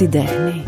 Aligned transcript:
την 0.00 0.10
τέχνη. 0.10 0.64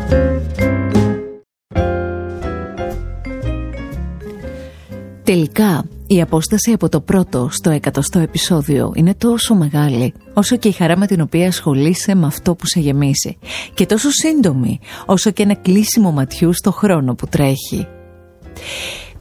Τελικά, 5.23 5.85
η 6.07 6.21
απόσταση 6.21 6.71
από 6.71 6.89
το 6.89 7.01
πρώτο 7.01 7.47
στο 7.51 7.69
εκατοστό 7.69 8.19
επεισόδιο 8.19 8.91
είναι 8.95 9.15
τόσο 9.15 9.55
μεγάλη, 9.55 10.13
όσο 10.33 10.55
και 10.57 10.67
η 10.67 10.71
χαρά 10.71 10.97
με 10.97 11.07
την 11.07 11.21
οποία 11.21 11.47
ασχολείσαι 11.47 12.15
με 12.15 12.25
αυτό 12.25 12.55
που 12.55 12.65
σε 12.65 12.79
γεμίσει. 12.79 13.37
Και 13.73 13.85
τόσο 13.85 14.09
σύντομη, 14.11 14.79
όσο 15.05 15.31
και 15.31 15.43
ένα 15.43 15.55
κλείσιμο 15.55 16.11
ματιού 16.11 16.53
στο 16.53 16.71
χρόνο 16.71 17.15
που 17.15 17.27
τρέχει. 17.27 17.87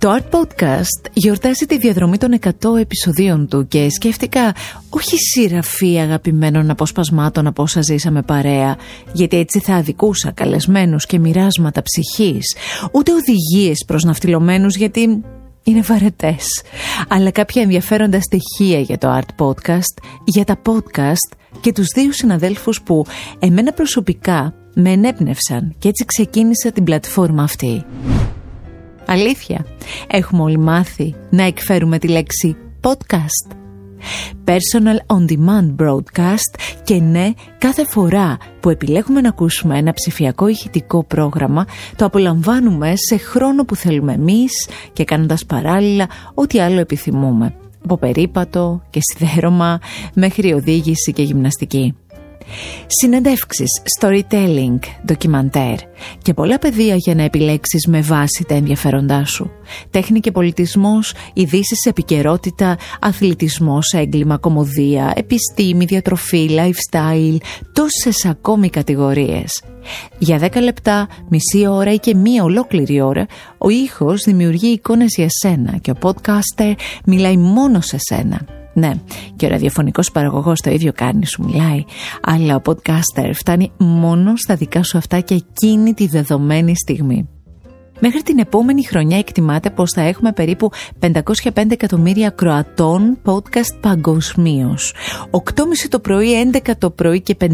Το 0.02 0.18
Art 0.18 0.34
Podcast 0.34 1.10
γιορτάζει 1.12 1.66
τη 1.66 1.78
διαδρομή 1.78 2.18
των 2.18 2.38
100 2.40 2.50
επεισοδίων 2.80 3.48
του 3.48 3.68
και 3.68 3.90
σκέφτηκα 3.90 4.54
όχι 4.90 5.16
σειραφή 5.16 5.98
αγαπημένων 5.98 6.70
αποσπασμάτων 6.70 7.46
από 7.46 7.62
όσα 7.62 7.82
ζήσαμε 7.82 8.22
παρέα, 8.22 8.76
γιατί 9.12 9.36
έτσι 9.36 9.60
θα 9.60 9.74
αδικούσα 9.74 10.30
καλεσμένους 10.30 11.07
και 11.07 11.18
μοιράσματα 11.18 11.82
ψυχής, 11.82 12.57
ούτε 12.93 13.12
οδηγίες 13.12 13.84
προς 13.86 14.04
ναυτιλωμένους 14.04 14.76
γιατί 14.76 15.22
είναι 15.62 15.80
βαρετές, 15.80 16.46
αλλά 17.08 17.30
κάποια 17.30 17.62
ενδιαφέροντα 17.62 18.21
στοιχεία 18.21 18.80
για 18.80 18.98
το 18.98 19.21
Art 19.21 19.44
Podcast, 19.46 20.04
για 20.24 20.44
τα 20.44 20.60
podcast 20.66 21.36
και 21.60 21.72
τους 21.72 21.86
δύο 21.94 22.12
συναδέλφους 22.12 22.82
που 22.82 23.07
εμένα 23.38 23.72
προσωπικά 23.72 24.54
με 24.74 24.90
ενέπνευσαν 24.90 25.74
και 25.79 25.88
έτσι 25.88 26.04
ξεκίνησα 26.04 26.72
την 26.72 26.84
πλατφόρμα 26.84 27.43
αυτή. 27.43 27.84
Αλήθεια, 29.12 29.66
έχουμε 30.07 30.43
όλοι 30.43 30.58
μάθει 30.58 31.14
να 31.30 31.43
εκφέρουμε 31.43 31.98
τη 31.98 32.08
λέξη 32.08 32.56
podcast. 32.80 33.55
Personal 34.44 35.16
on 35.16 35.33
demand 35.33 35.84
broadcast 35.84 36.80
και 36.84 37.00
ναι, 37.00 37.30
κάθε 37.58 37.86
φορά 37.86 38.38
που 38.61 38.70
επιλέγουμε 38.70 39.20
να 39.20 39.28
ακούσουμε 39.28 39.78
ένα 39.78 39.92
ψηφιακό 39.92 40.48
ηχητικό 40.48 41.05
πρόγραμμα, 41.05 41.66
το 41.96 42.05
απολαμβάνουμε 42.05 42.92
σε 42.96 43.16
χρόνο 43.16 43.64
που 43.64 43.77
θέλουμε 43.77 44.12
εμείς 44.12 44.68
και 44.92 45.05
κάνοντας 45.05 45.46
παράλληλα 45.46 46.08
ό,τι 46.34 46.60
άλλο 46.60 46.80
επιθυμούμε. 46.80 47.55
Από 47.84 47.96
περίπατο 47.96 48.83
και 48.90 49.00
σιδέρωμα 49.02 49.80
μέχρι 50.14 50.52
οδήγηση 50.52 51.12
και 51.12 51.22
γυμναστική 51.22 51.94
συνεντεύξεις, 52.86 53.82
storytelling, 54.00 54.78
ντοκιμαντέρ 55.06 55.74
και 56.22 56.34
πολλά 56.34 56.58
πεδία 56.58 56.94
για 56.94 57.14
να 57.14 57.22
επιλέξεις 57.22 57.86
με 57.86 58.00
βάση 58.00 58.44
τα 58.48 58.54
ενδιαφέροντά 58.54 59.24
σου. 59.24 59.50
Τέχνη 59.90 60.20
και 60.20 60.30
πολιτισμός, 60.30 61.14
ειδήσεις 61.32 61.84
επικαιρότητα, 61.84 62.76
αθλητισμός, 63.00 63.92
έγκλημα, 63.92 64.36
κομμωδία, 64.38 65.12
επιστήμη, 65.16 65.84
διατροφή, 65.84 66.48
lifestyle, 66.50 67.36
τόσες 67.72 68.24
ακόμη 68.24 68.70
κατηγορίες. 68.70 69.62
Για 70.18 70.38
10 70.38 70.60
λεπτά, 70.62 71.08
μισή 71.28 71.66
ώρα 71.66 71.92
ή 71.92 71.98
και 71.98 72.14
μία 72.14 72.42
ολόκληρη 72.42 73.00
ώρα, 73.00 73.27
ο 73.58 73.68
ήχος 73.68 74.22
δημιουργεί 74.22 74.68
εικόνες 74.68 75.14
για 75.16 75.28
σένα 75.28 75.77
και 75.77 75.90
ο 75.90 75.94
podcaster 76.02 76.74
μιλάει 77.04 77.36
μόνο 77.36 77.80
σε 77.80 77.96
σένα. 77.98 78.61
Ναι, 78.72 78.92
και 79.36 79.46
ο 79.46 79.48
ραδιοφωνικός 79.48 80.10
παραγωγός 80.10 80.60
το 80.60 80.70
ίδιο 80.70 80.92
κάνει, 80.92 81.26
σου 81.26 81.44
μιλάει. 81.44 81.84
Αλλά 82.22 82.54
ο 82.54 82.60
podcaster 82.64 83.30
φτάνει 83.32 83.70
μόνο 83.78 84.36
στα 84.36 84.54
δικά 84.54 84.82
σου 84.82 84.98
αυτά 84.98 85.20
και 85.20 85.34
εκείνη 85.34 85.94
τη 85.94 86.06
δεδομένη 86.06 86.76
στιγμή. 86.76 87.28
Μέχρι 88.05 88.22
την 88.22 88.39
επόμενη 88.39 88.84
χρονιά 88.84 89.19
εκτιμάται 89.19 89.70
πως 89.70 89.91
θα 89.91 90.00
έχουμε 90.00 90.33
περίπου 90.33 90.70
505 91.00 91.70
εκατομμύρια 91.70 92.31
κροατών 92.31 93.19
podcast 93.25 93.78
παγκοσμίως. 93.81 94.95
8.30 95.31 95.42
το 95.89 96.00
πρωί, 96.00 96.50
11 96.53 96.70
το 96.78 96.91
πρωί 96.91 97.20
και 97.20 97.36
5.30 97.41 97.47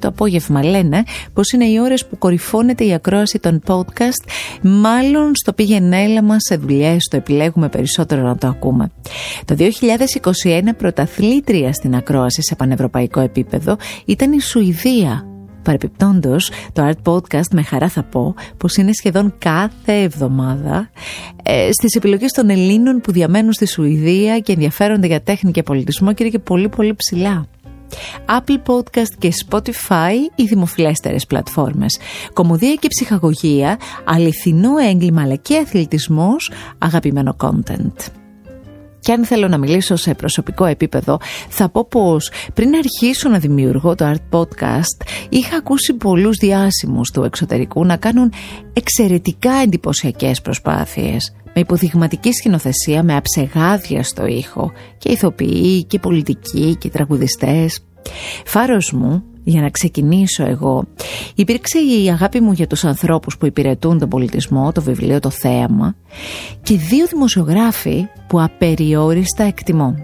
το 0.00 0.08
απόγευμα 0.08 0.64
λένε 0.64 1.02
πως 1.32 1.50
είναι 1.50 1.64
οι 1.64 1.78
ώρες 1.80 2.06
που 2.06 2.18
κορυφώνεται 2.18 2.84
η 2.84 2.92
ακρόαση 2.92 3.38
των 3.38 3.62
podcast. 3.66 4.28
Μάλλον 4.62 5.30
στο 5.34 5.52
πήγαινε 5.52 6.02
έλα 6.02 6.22
μας 6.22 6.42
σε 6.48 6.56
δουλειές 6.56 7.08
το 7.10 7.16
επιλέγουμε 7.16 7.68
περισσότερο 7.68 8.22
να 8.22 8.36
το 8.36 8.46
ακούμε. 8.46 8.90
Το 9.44 9.56
2021 9.58 9.68
πρωταθλήτρια 10.76 11.72
στην 11.72 11.94
ακρόαση 11.94 12.42
σε 12.42 12.54
πανευρωπαϊκό 12.54 13.20
επίπεδο 13.20 13.76
ήταν 14.04 14.32
η 14.32 14.40
Σουηδία 14.40 15.31
Παρεπιπτόντως, 15.62 16.50
το 16.72 16.88
Art 16.88 17.12
Podcast 17.12 17.48
με 17.52 17.62
χαρά 17.62 17.88
θα 17.88 18.02
πω 18.02 18.34
πως 18.56 18.76
είναι 18.76 18.92
σχεδόν 18.92 19.34
κάθε 19.38 19.92
εβδομάδα 19.92 20.90
ε, 21.42 21.68
στις 21.72 21.94
επιλογές 21.94 22.30
των 22.32 22.50
Ελλήνων 22.50 23.00
που 23.00 23.12
διαμένουν 23.12 23.52
στη 23.52 23.66
Σουηδία 23.66 24.38
και 24.38 24.52
ενδιαφέρονται 24.52 25.06
για 25.06 25.22
τέχνη 25.22 25.50
και 25.50 25.62
πολιτισμό 25.62 26.12
και 26.12 26.22
είναι 26.22 26.32
και 26.32 26.38
πολύ 26.38 26.68
πολύ 26.68 26.94
ψηλά. 26.94 27.46
Apple 28.26 28.72
Podcast 28.72 29.12
και 29.18 29.32
Spotify 29.46 30.12
οι 30.34 30.44
δημοφιλέστερες 30.44 31.26
πλατφόρμες. 31.26 31.98
Κομμωδία 32.32 32.74
και 32.74 32.88
ψυχαγωγία, 32.88 33.78
αληθινό 34.04 34.78
έγκλημα 34.78 35.22
αλλά 35.22 35.34
και 35.34 35.56
αθλητισμός, 35.56 36.52
αγαπημένο 36.78 37.36
content. 37.40 38.21
Και 39.02 39.12
αν 39.12 39.24
θέλω 39.24 39.48
να 39.48 39.58
μιλήσω 39.58 39.96
σε 39.96 40.14
προσωπικό 40.14 40.64
επίπεδο, 40.64 41.20
θα 41.48 41.68
πω 41.68 41.84
πως 41.84 42.30
πριν 42.54 42.74
αρχίσω 42.74 43.28
να 43.28 43.38
δημιουργώ 43.38 43.94
το 43.94 44.12
Art 44.12 44.38
Podcast, 44.38 45.06
είχα 45.28 45.56
ακούσει 45.56 45.94
πολλούς 45.94 46.36
διάσημους 46.36 47.10
του 47.10 47.24
εξωτερικού 47.24 47.84
να 47.84 47.96
κάνουν 47.96 48.32
εξαιρετικά 48.72 49.52
εντυπωσιακές 49.52 50.40
προσπάθειες 50.40 51.34
με 51.54 51.60
υποδειγματική 51.60 52.32
σκηνοθεσία, 52.32 53.02
με 53.02 53.16
αψεγάδια 53.16 54.02
στο 54.02 54.26
ήχο 54.26 54.72
και 54.98 55.10
ηθοποιοί 55.10 55.84
και 55.84 55.98
πολιτικοί 55.98 56.76
και 56.76 56.88
τραγουδιστές. 56.88 57.80
Φάρος 58.44 58.92
μου 58.92 59.24
για 59.44 59.60
να 59.60 59.70
ξεκινήσω 59.70 60.44
εγώ 60.44 60.84
υπήρξε 61.34 61.78
η 61.78 62.10
αγάπη 62.10 62.40
μου 62.40 62.52
για 62.52 62.66
τους 62.66 62.84
ανθρώπους 62.84 63.36
που 63.38 63.46
υπηρετούν 63.46 63.98
τον 63.98 64.08
πολιτισμό, 64.08 64.72
το 64.72 64.82
βιβλίο, 64.82 65.20
το 65.20 65.30
θέαμα 65.30 65.94
και 66.62 66.76
δύο 66.76 67.06
δημοσιογράφοι 67.06 68.06
που 68.26 68.40
απεριόριστα 68.40 69.44
εκτιμώ. 69.44 69.94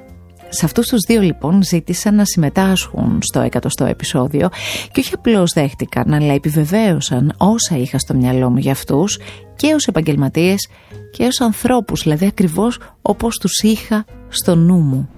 Σε 0.49 0.65
αυτούς 0.65 0.87
τους 0.87 1.01
δύο 1.07 1.21
λοιπόν 1.21 1.63
ζήτησαν 1.63 2.15
να 2.15 2.25
συμμετάσχουν 2.25 3.19
στο 3.23 3.41
εκατοστό 3.41 3.85
επεισόδιο 3.85 4.49
και 4.93 5.01
όχι 5.01 5.15
απλώς 5.15 5.53
δέχτηκαν 5.55 6.13
αλλά 6.13 6.33
επιβεβαίωσαν 6.33 7.35
όσα 7.37 7.77
είχα 7.77 7.99
στο 7.99 8.15
μυαλό 8.15 8.51
μου 8.51 8.59
για 8.59 8.73
αυτούς 8.73 9.19
και 9.57 9.75
ως 9.75 9.87
επαγγελματίες 9.87 10.69
και 11.11 11.25
ως 11.25 11.41
ανθρώπους 11.41 12.03
δηλαδή 12.03 12.27
ακριβώς 12.27 12.81
όπως 13.03 13.39
τους 13.39 13.63
είχα 13.63 14.05
στο 14.29 14.55
νου 14.55 14.79
μου. 14.79 15.09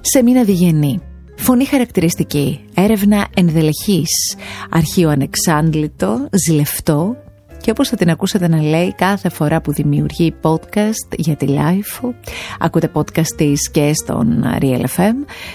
Σε 0.00 0.22
μήνα 0.22 0.44
διγενή 0.44 1.00
Φωνή 1.42 1.64
χαρακτηριστική, 1.64 2.60
έρευνα 2.74 3.26
ενδελεχής, 3.36 4.36
αρχείο 4.70 5.08
ανεξάντλητο, 5.08 6.28
ζηλευτό 6.46 7.16
και 7.60 7.70
όπως 7.70 7.88
θα 7.88 7.96
την 7.96 8.10
ακούσετε 8.10 8.48
να 8.48 8.62
λέει 8.62 8.94
κάθε 8.94 9.28
φορά 9.28 9.60
που 9.60 9.72
δημιουργεί 9.72 10.34
podcast 10.42 11.16
για 11.16 11.36
τη 11.36 11.46
Life, 11.48 12.10
ακούτε 12.58 12.90
podcast 12.94 13.26
της 13.36 13.70
και 13.70 13.92
στον 13.94 14.44
Real 14.60 14.84
FM, 14.96 15.14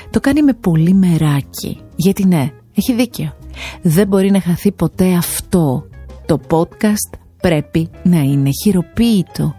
το 0.09 0.19
κάνει 0.19 0.41
με 0.41 0.53
πολύ 0.53 0.93
μεράκι. 0.93 1.79
Γιατί 1.95 2.25
ναι, 2.25 2.51
έχει 2.75 2.93
δίκιο. 2.93 3.35
Δεν 3.81 4.07
μπορεί 4.07 4.31
να 4.31 4.41
χαθεί 4.41 4.71
ποτέ 4.71 5.13
αυτό. 5.13 5.87
Το 6.25 6.39
podcast 6.49 7.17
πρέπει 7.41 7.89
να 8.03 8.19
είναι 8.19 8.49
χειροποίητο. 8.63 9.55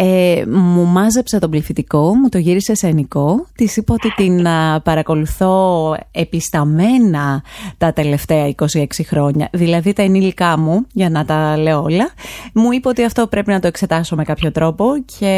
Ε, 0.00 0.44
μου 0.46 0.84
μάζεψα 0.84 1.38
τον 1.38 1.50
πληθυντικό, 1.50 2.14
μου 2.14 2.28
το 2.28 2.38
γύρισε 2.38 2.74
σε 2.74 2.86
ενικό. 2.86 3.46
Της 3.54 3.76
είπα 3.76 3.94
ότι 3.94 4.14
την 4.14 4.46
παρακολουθώ 4.82 5.96
επισταμένα 6.10 7.42
τα 7.78 7.92
τελευταία 7.92 8.54
26 8.76 8.84
χρόνια, 9.06 9.48
δηλαδή 9.52 9.92
τα 9.92 10.02
ενήλικά 10.02 10.58
μου, 10.58 10.86
για 10.92 11.10
να 11.10 11.24
τα 11.24 11.56
λέω 11.56 11.82
όλα. 11.82 12.12
Μου 12.54 12.72
είπε 12.72 12.88
ότι 12.88 13.04
αυτό 13.04 13.26
πρέπει 13.26 13.50
να 13.50 13.60
το 13.60 13.66
εξετάσω 13.66 14.16
με 14.16 14.24
κάποιο 14.24 14.52
τρόπο 14.52 14.84
και 15.18 15.32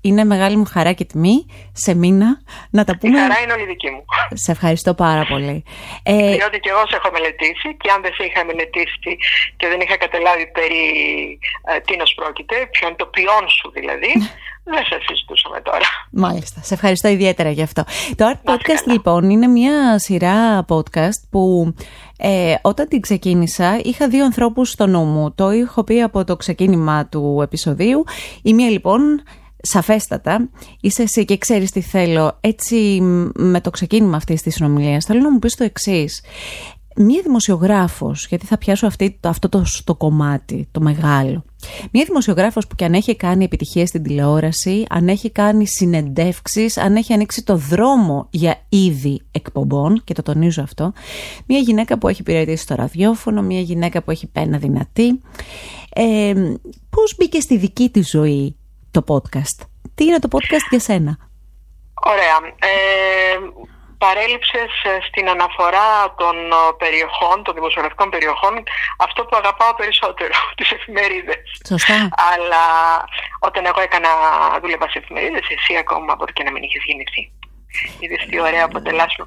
είναι 0.00 0.24
μεγάλη 0.24 0.56
μου 0.56 0.64
χαρά 0.64 0.92
και 0.92 1.04
τιμή 1.04 1.46
σε 1.72 1.94
μήνα 1.94 2.40
να 2.70 2.84
τα 2.84 2.98
πούμε. 2.98 3.18
Η 3.18 3.20
χαρά 3.20 3.40
είναι 3.42 3.52
όλη 3.52 3.64
δική 3.66 3.90
μου. 3.90 4.04
Σε 4.32 4.50
ευχαριστώ 4.50 4.94
πάρα 4.94 5.24
πολύ. 5.28 5.64
Ε, 6.02 6.12
Διότι 6.12 6.58
και 6.60 6.70
εγώ 6.74 6.82
σε 6.90 6.96
έχω 6.96 7.10
μελετήσει 7.12 7.68
και 7.80 7.90
αν 7.94 8.02
δεν 8.02 8.12
σε 8.16 8.24
είχα 8.24 8.44
μελετήσει 8.44 9.10
και 9.56 9.66
δεν 9.68 9.80
είχα 9.80 9.96
καταλάβει 9.96 10.46
περί 10.58 10.84
ε, 11.70 11.80
τίνος 11.86 12.12
πρόκειται, 12.18 12.56
ποιο 12.72 12.86
είναι 12.86 12.96
το 12.96 13.06
ποιόν 13.06 13.44
σου 13.56 13.70
δηλαδή, 13.78 14.05
δεν 14.64 14.84
σε 14.84 14.98
συζητούσαμε 15.06 15.60
τώρα. 15.60 15.86
Μάλιστα. 16.10 16.60
Σε 16.62 16.74
ευχαριστώ 16.74 17.08
ιδιαίτερα 17.08 17.50
γι' 17.50 17.62
αυτό. 17.62 17.84
Το 18.16 18.24
Art 18.32 18.50
Podcast 18.50 18.92
λοιπόν 18.92 19.30
είναι 19.30 19.46
μια 19.46 19.98
σειρά 19.98 20.64
podcast 20.68 21.20
που 21.30 21.74
ε, 22.18 22.54
όταν 22.62 22.88
την 22.88 23.00
ξεκίνησα 23.00 23.80
είχα 23.82 24.08
δύο 24.08 24.24
ανθρώπους 24.24 24.70
στο 24.70 24.86
νου 24.86 25.04
μου. 25.04 25.32
Το 25.34 25.48
έχω 25.48 25.84
πει 25.84 26.02
από 26.02 26.24
το 26.24 26.36
ξεκίνημα 26.36 27.06
του 27.06 27.40
επεισοδίου. 27.42 28.04
Η 28.42 28.54
μία 28.54 28.70
λοιπόν 28.70 29.00
σαφέστατα, 29.62 30.48
είσαι 30.80 31.02
εσύ 31.02 31.24
και 31.24 31.38
ξέρεις 31.38 31.70
τι 31.70 31.80
θέλω. 31.80 32.38
Έτσι 32.40 33.00
με 33.34 33.60
το 33.60 33.70
ξεκίνημα 33.70 34.16
αυτής 34.16 34.42
της 34.42 34.54
συνομιλίας 34.54 35.04
θέλω 35.04 35.20
να 35.20 35.30
μου 35.30 35.38
πεις 35.38 35.56
το 35.56 35.64
εξής. 35.64 36.24
μία 36.96 37.20
δημοσιογράφος, 37.22 38.26
γιατί 38.26 38.46
θα 38.46 38.58
πιάσω 38.58 38.86
αυτή, 38.86 39.20
αυτό 39.22 39.48
το, 39.48 39.64
το 39.84 39.94
κομμάτι, 39.94 40.68
το 40.70 40.80
μεγάλο. 40.80 41.44
Μία 41.92 42.04
δημοσιογράφος 42.04 42.66
που 42.66 42.74
και 42.74 42.84
αν 42.84 42.92
έχει 42.92 43.16
κάνει 43.16 43.44
επιτυχίες 43.44 43.88
στην 43.88 44.02
τηλεόραση, 44.02 44.84
αν 44.90 45.08
έχει 45.08 45.30
κάνει 45.30 45.66
συνεντεύξεις, 45.66 46.76
αν 46.76 46.96
έχει 46.96 47.12
ανοίξει 47.12 47.44
το 47.44 47.56
δρόμο 47.56 48.26
για 48.30 48.60
είδη 48.68 49.22
εκπομπών, 49.30 50.02
και 50.04 50.14
το 50.14 50.22
τονίζω 50.22 50.62
αυτό, 50.62 50.92
μία 51.46 51.58
γυναίκα 51.58 51.98
που 51.98 52.08
έχει 52.08 52.20
υπηρετήσει 52.20 52.62
στο 52.62 52.74
ραδιόφωνο, 52.74 53.42
μία 53.42 53.60
γυναίκα 53.60 54.02
που 54.02 54.10
έχει 54.10 54.26
πένα 54.26 54.58
δυνατή. 54.58 55.20
Ε, 55.94 56.32
πώς 56.90 57.14
μπήκε 57.16 57.40
στη 57.40 57.56
δική 57.56 57.90
της 57.90 58.10
ζωή 58.10 58.56
το 58.90 59.04
podcast; 59.06 59.66
Τι 59.94 60.04
είναι 60.04 60.18
το 60.18 60.28
podcast 60.32 60.66
για 60.70 60.80
σένα; 60.80 61.18
Ωραία. 62.04 62.54
Ε, 62.58 63.36
παρέλειψες 63.98 64.70
ε, 64.82 64.98
στην 65.08 65.28
αναφορά 65.28 66.14
των 66.16 66.36
ε, 66.52 66.56
περιοχών, 66.82 67.36
των 67.44 67.54
δημοσιογραφικών 67.54 68.08
περιοχών, 68.10 68.54
αυτό 68.98 69.24
που 69.24 69.36
αγαπάω 69.36 69.74
περισσότερο, 69.74 70.34
τις 70.58 70.70
εφημερίδες. 70.70 71.44
Σωστά. 71.68 72.08
Αλλά 72.32 72.64
όταν 73.38 73.66
εγώ 73.66 73.80
έκανα, 73.80 74.10
δούλευα 74.60 74.88
σε 74.90 74.98
εφημερίδες, 74.98 75.44
εσύ 75.56 75.76
ακόμα 75.76 76.14
μπορεί 76.14 76.32
και 76.32 76.42
να 76.42 76.50
μην 76.52 76.62
είχες 76.62 76.82
γεννηθεί. 76.86 77.22
Είδες 78.00 78.26
τι 78.30 78.40
ωραία 78.40 78.64
αποτελάσουμε 78.64 79.26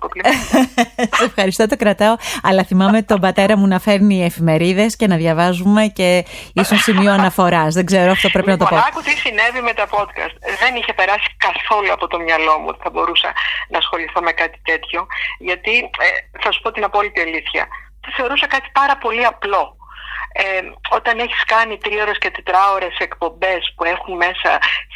Σε 1.17 1.23
ευχαριστώ, 1.23 1.67
το 1.67 1.77
κρατάω. 1.77 2.15
Αλλά 2.43 2.63
θυμάμαι 2.63 3.01
τον 3.01 3.19
πατέρα 3.19 3.57
μου 3.57 3.67
να 3.67 3.79
φέρνει 3.79 4.23
εφημερίδες 4.23 4.95
και 4.95 5.07
να 5.07 5.15
διαβάζουμε 5.15 5.87
και 5.87 6.25
ίσως 6.53 6.81
σημείο 6.81 7.11
αναφοράς. 7.11 7.73
Δεν 7.73 7.85
ξέρω, 7.85 8.11
αυτό 8.11 8.29
πρέπει 8.29 8.49
λοιπόν, 8.49 8.67
να 8.69 8.69
το 8.69 8.81
πω. 8.81 8.87
Άκου 8.87 9.01
τι 9.01 9.15
συνέβη 9.23 9.61
με 9.61 9.73
τα 9.73 9.85
podcast. 9.95 10.35
Δεν 10.61 10.75
είχε 10.75 10.93
περάσει 10.93 11.29
καθόλου 11.37 11.91
από 11.91 12.07
το 12.07 12.19
μυαλό 12.19 12.57
μου 12.59 12.65
ότι 12.67 12.79
θα 12.83 12.89
μπορούσα 12.89 13.33
να 13.69 13.77
ασχοληθώ 13.77 14.21
με 14.21 14.31
κάτι 14.31 14.59
τέτοιο. 14.63 15.07
Γιατί 15.39 15.73
ε, 15.77 16.39
θα 16.41 16.51
σου 16.51 16.61
πω 16.61 16.71
την 16.71 16.83
απόλυτη 16.83 17.19
αλήθεια. 17.19 17.67
Το 18.01 18.09
θεωρούσα 18.17 18.47
κάτι 18.47 18.69
πάρα 18.73 18.97
πολύ 18.97 19.25
απλό 19.25 19.78
ε, 20.31 20.61
όταν 20.89 21.19
έχεις 21.19 21.43
κάνει 21.43 21.77
τρίωρες 21.77 22.17
και 22.17 22.31
τετράωρες 22.31 22.95
εκπομπές 22.97 23.73
που 23.75 23.83
έχουν 23.83 24.15
μέσα 24.15 24.51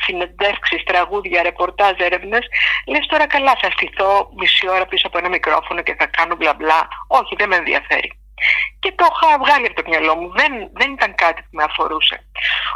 συνεντεύξεις, 0.05 0.83
τραγούδια, 0.83 1.43
ρεπορτάζ, 1.43 1.95
έρευνες, 1.97 2.45
λες 2.87 3.05
τώρα 3.05 3.27
καλά 3.27 3.53
θα 3.61 3.69
στηθώ 3.71 4.29
μισή 4.37 4.69
ώρα 4.69 4.85
πίσω 4.85 5.07
από 5.07 5.17
ένα 5.17 5.29
μικρόφωνο 5.29 5.81
και 5.81 5.95
θα 5.99 6.05
κάνω 6.05 6.35
μπλα 6.35 6.53
μπλα. 6.53 6.87
Όχι, 7.07 7.35
δεν 7.37 7.47
με 7.49 7.55
ενδιαφέρει. 7.55 8.11
Και 8.79 8.91
το 8.95 9.05
είχα 9.11 9.37
βγάλει 9.43 9.65
από 9.65 9.75
το 9.81 9.89
μυαλό 9.89 10.15
μου. 10.15 10.31
Δεν, 10.39 10.51
δεν 10.73 10.91
ήταν 10.91 11.15
κάτι 11.15 11.41
που 11.41 11.53
με 11.57 11.63
αφορούσε. 11.63 12.25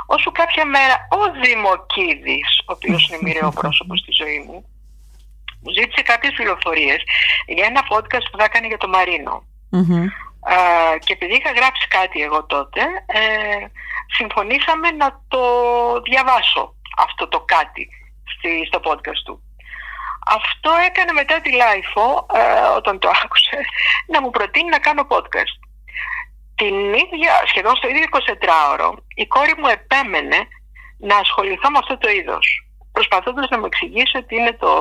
Όσο 0.06 0.31
κάποια 0.31 0.66
μέρα 0.66 0.95
ο 1.19 1.22
Δημοκίδης, 1.44 2.50
ο 2.68 2.72
οποίος 2.78 3.07
είναι 3.07 3.19
μοιραίο 3.22 3.51
πρόσωπος 3.62 4.00
στη 4.00 4.12
ζωή 4.12 4.40
μου, 4.48 4.66
μου 5.62 5.72
ζήτησε 5.78 6.01
κάποιες 6.01 6.33
πληροφορίες 6.33 7.00
για 7.48 7.66
ένα 7.66 7.81
podcast 7.92 8.25
που 8.31 8.38
θα 8.38 8.44
έκανε 8.44 8.68
για 8.68 8.78
το 8.78 8.88
μαρινο 10.42 10.98
και 11.00 11.13
επειδή 11.13 11.36
είχα 11.36 11.51
γράψει 11.51 11.88
κάτι 11.88 12.22
εγώ 12.22 12.45
τότε, 12.45 12.81
ε, 13.06 13.66
συμφωνήσαμε 14.18 14.92
να 14.92 15.22
το 15.28 15.42
διαβάσω 16.01 16.75
αυτό 16.98 17.28
το 17.28 17.39
κάτι 17.39 17.89
στη, 18.38 18.66
στο 18.66 18.80
podcast 18.84 19.22
του. 19.25 19.42
Αυτό 20.28 20.72
έκανε 20.88 21.12
μετά 21.12 21.42
τη 21.42 21.51
LiFO, 21.51 22.25
ε, 22.34 22.75
όταν 22.75 23.00
το 23.00 23.10
άκουσε, 23.24 23.60
να 24.07 24.22
μου 24.22 24.30
προτείνει 24.30 24.69
να 24.69 24.80
κάνω 24.80 25.07
podcast. 25.10 25.57
Την 26.56 26.94
ίδια, 26.94 27.44
σχεδόν 27.45 27.75
στο 27.75 27.88
ίδιο 27.88 28.06
24ωρο, 28.12 28.94
η 29.16 29.28
κόρη 29.28 29.54
μου 29.57 29.68
επέμενε 29.68 30.48
να 30.98 31.18
ασχοληθώ 31.18 31.69
με 31.69 31.78
αυτό 31.78 31.98
το 31.98 32.10
είδος 32.10 32.67
προσπαθώντας 32.97 33.49
να 33.49 33.59
μου 33.59 33.65
εξηγήσει 33.65 34.17
ότι 34.17 34.35
είναι 34.35 34.53
το, 34.63 34.71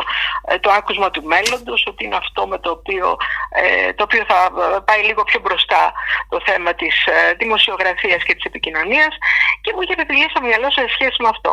ε, 0.49 0.59
το 0.59 0.71
άκουσμα 0.79 1.11
του 1.11 1.23
μέλλοντος, 1.33 1.81
ότι 1.91 2.05
είναι 2.05 2.17
αυτό 2.25 2.47
με 2.47 2.59
το 2.59 2.71
οποίο, 2.71 3.17
ε, 3.51 3.93
το 3.93 4.03
οποίο 4.03 4.23
θα 4.31 4.39
ε, 4.45 4.79
πάει 4.89 5.03
λίγο 5.09 5.23
πιο 5.31 5.41
μπροστά 5.41 5.93
το 6.29 6.39
θέμα 6.47 6.75
της 6.75 6.95
δημοσιογραφίας 7.39 8.23
και 8.23 8.35
της 8.35 8.45
επικοινωνίας 8.45 9.13
και 9.63 9.73
μου 9.73 9.81
είχε 9.83 9.93
επιπηλήσει 9.93 10.35
το 10.35 10.43
μυαλό 10.47 10.71
σε 10.71 10.83
σχέση 10.95 11.19
με 11.23 11.29
αυτό. 11.35 11.53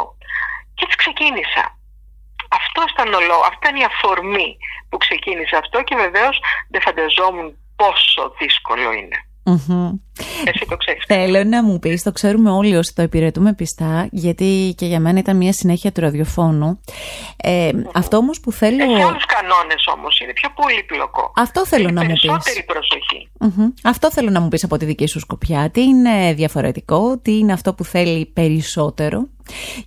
Και 0.75 0.83
έτσι 0.85 0.97
ξεκίνησα. 1.03 1.63
Αυτό 2.59 2.81
ήταν 2.93 3.13
ολό, 3.13 3.39
αυτή 3.49 3.59
ήταν 3.63 3.75
η 3.81 3.83
αφορμή 3.91 4.57
που 4.89 4.97
ξεκίνησε 4.97 5.55
αυτό 5.63 5.77
και 5.83 5.95
βεβαίως 5.95 6.35
δεν 6.71 6.81
φανταζόμουν 6.81 7.47
πόσο 7.75 8.23
δύσκολο 8.39 8.91
είναι. 8.99 9.17
Εσύ 10.45 10.65
το 10.69 10.77
ξέρεις. 10.77 11.03
Θέλω 11.07 11.43
να 11.43 11.63
μου 11.63 11.79
πεις, 11.79 12.03
το 12.03 12.11
ξέρουμε 12.11 12.51
όλοι 12.51 12.75
όσοι 12.75 12.95
το 12.95 13.01
υπηρετούμε 13.01 13.53
πιστά, 13.53 14.07
γιατί 14.11 14.73
και 14.77 14.85
για 14.85 14.99
μένα 14.99 15.19
ήταν 15.19 15.37
μια 15.37 15.53
συνέχεια 15.53 15.91
του 15.91 16.01
ραδιοφώνου. 16.01 16.79
Ε, 17.37 17.71
Αυτό 17.93 18.17
όμως 18.17 18.39
που 18.39 18.51
θέλω... 18.51 18.83
Έχει 18.83 19.01
άλλους 19.01 19.25
κανόνες 19.25 19.87
όμως, 19.97 20.19
είναι 20.19 20.33
πιο 20.33 20.49
πολύπλοκο. 20.55 21.31
Αυτό 21.35 21.65
θέλω 21.65 21.89
να 21.91 22.03
μου 22.03 22.11
πεις. 22.11 22.21
Περισσότερη 22.21 22.63
προσοχή. 22.63 23.29
Αυτό 23.83 24.11
θέλω 24.11 24.29
να 24.29 24.39
μου 24.39 24.47
πεις 24.47 24.63
από 24.63 24.77
τη 24.77 24.85
δική 24.85 25.07
σου 25.07 25.19
σκοπιά. 25.19 25.69
Τι 25.69 25.81
είναι 25.81 26.33
διαφορετικό, 26.33 27.17
τι 27.17 27.37
είναι 27.37 27.53
αυτό 27.53 27.73
που 27.73 27.83
θέλει 27.83 28.25
περισσότερο; 28.25 29.27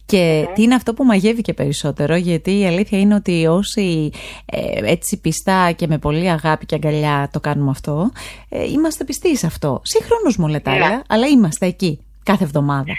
Και 0.07 0.49
τι 0.55 0.63
είναι 0.63 0.75
αυτό 0.75 0.95
που 0.95 1.05
μαγεύει 1.05 1.43
και 1.43 1.55
περισσότερο, 1.55 2.17
γιατί 2.17 2.59
η 2.59 2.67
αλήθεια 2.67 2.99
είναι 2.99 3.15
ότι 3.15 3.47
όσοι 3.47 4.11
ε, 4.47 4.91
έτσι 4.91 5.21
πιστά 5.21 5.73
και 5.73 5.87
με 5.87 5.99
πολύ 5.99 6.31
αγάπη 6.31 6.67
και 6.67 6.75
αγκαλιά 6.75 7.29
το 7.33 7.41
κάνουμε 7.41 7.71
αυτό, 7.71 8.11
ε, 8.49 8.65
είμαστε 8.65 9.05
πιστοί 9.05 9.37
σε 9.37 9.47
αυτό. 9.47 9.81
Σύγχρονος 9.85 10.37
μου 10.37 10.49
ναι. 10.49 10.61
αλλά 11.09 11.27
είμαστε 11.27 11.67
εκεί 11.67 12.01
κάθε 12.23 12.45
εβδομάδα. 12.45 12.93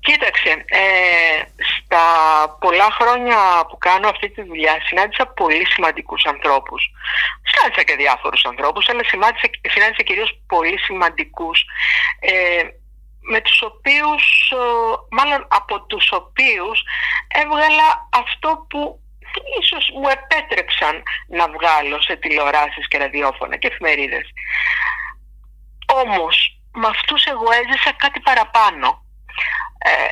Κοίταξε, 0.00 0.50
ε, 0.66 0.82
στα 1.68 2.04
πολλά 2.60 2.88
χρόνια 2.98 3.38
που 3.68 3.78
κάνω 3.78 4.08
αυτή 4.08 4.28
τη 4.30 4.42
δουλειά 4.42 4.74
συνάντησα 4.86 5.26
πολύ 5.26 5.66
σημαντικούς 5.66 6.22
ανθρώπους. 6.24 6.82
Συνάντησα 7.50 7.82
και 7.82 7.96
διάφορους 8.02 8.44
ανθρώπους, 8.44 8.88
αλλά 8.88 9.04
συνάντησα, 9.04 9.46
συνάντησα 9.74 10.02
κυρίως 10.02 10.30
πολύ 10.46 10.78
σημαντικούς 10.78 11.58
ε, 12.20 12.62
με 13.30 13.40
τους 13.40 13.62
οποίους, 13.62 14.52
μάλλον 15.10 15.46
από 15.50 15.80
τους 15.86 16.12
οποίους 16.12 16.82
έβγαλα 17.28 18.08
αυτό 18.10 18.66
που 18.68 19.00
ίσως 19.60 19.90
μου 19.94 20.08
επέτρεψαν 20.08 21.02
να 21.28 21.48
βγάλω 21.48 22.00
σε 22.00 22.16
τηλεοράσεις 22.16 22.88
και 22.88 22.98
ραδιόφωνα 22.98 23.56
και 23.56 23.66
εφημερίδες. 23.66 24.26
Όμως, 25.86 26.58
με 26.72 26.86
αυτούς 26.86 27.24
εγώ 27.24 27.46
έζησα 27.50 27.92
κάτι 27.92 28.20
παραπάνω. 28.20 29.04
Ε, 29.78 30.08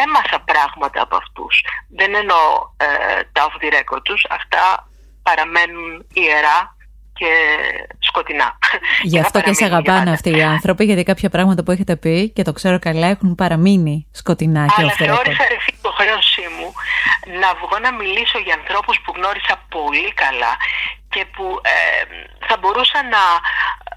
έμαθα 0.00 0.40
πράγματα 0.40 1.02
από 1.02 1.16
αυτούς. 1.16 1.64
Δεν 1.88 2.14
εννοώ 2.14 2.70
ε, 2.76 3.22
τα 3.32 3.46
off 3.46 3.62
the 3.62 3.72
record 3.78 4.02
τους. 4.02 4.26
Αυτά 4.30 4.88
παραμένουν 5.22 6.06
ιερά 6.12 6.76
και 7.22 7.32
σκοτεινά. 7.98 8.58
Γι' 9.02 9.20
αυτό 9.20 9.40
και 9.40 9.52
σε 9.52 9.64
αγαπάνε 9.64 10.10
αυτοί 10.10 10.30
οι 10.36 10.42
άνθρωποι, 10.42 10.84
γιατί 10.84 11.02
κάποια 11.02 11.30
πράγματα 11.30 11.62
που 11.62 11.70
έχετε 11.70 11.96
πει 11.96 12.30
και 12.34 12.42
το 12.42 12.52
ξέρω 12.52 12.78
καλά 12.78 13.06
έχουν 13.06 13.34
παραμείνει 13.34 14.06
σκοτεινά 14.12 14.66
και 14.66 14.74
Αλλά 14.76 14.92
θεώρησα 14.92 15.44
ρε 15.48 15.56
το 15.82 15.90
χρέωσή 15.98 16.46
μου 16.56 16.68
να 17.40 17.48
βγω 17.60 17.76
να 17.86 17.90
μιλήσω 18.00 18.38
για 18.46 18.54
ανθρώπους 18.60 18.96
που 19.02 19.12
γνώρισα 19.16 19.54
πολύ 19.76 20.12
καλά 20.22 20.52
και 21.12 21.22
που 21.34 21.46
ε, 21.74 22.04
θα 22.48 22.56
μπορούσα 22.60 22.98
να, 23.14 23.22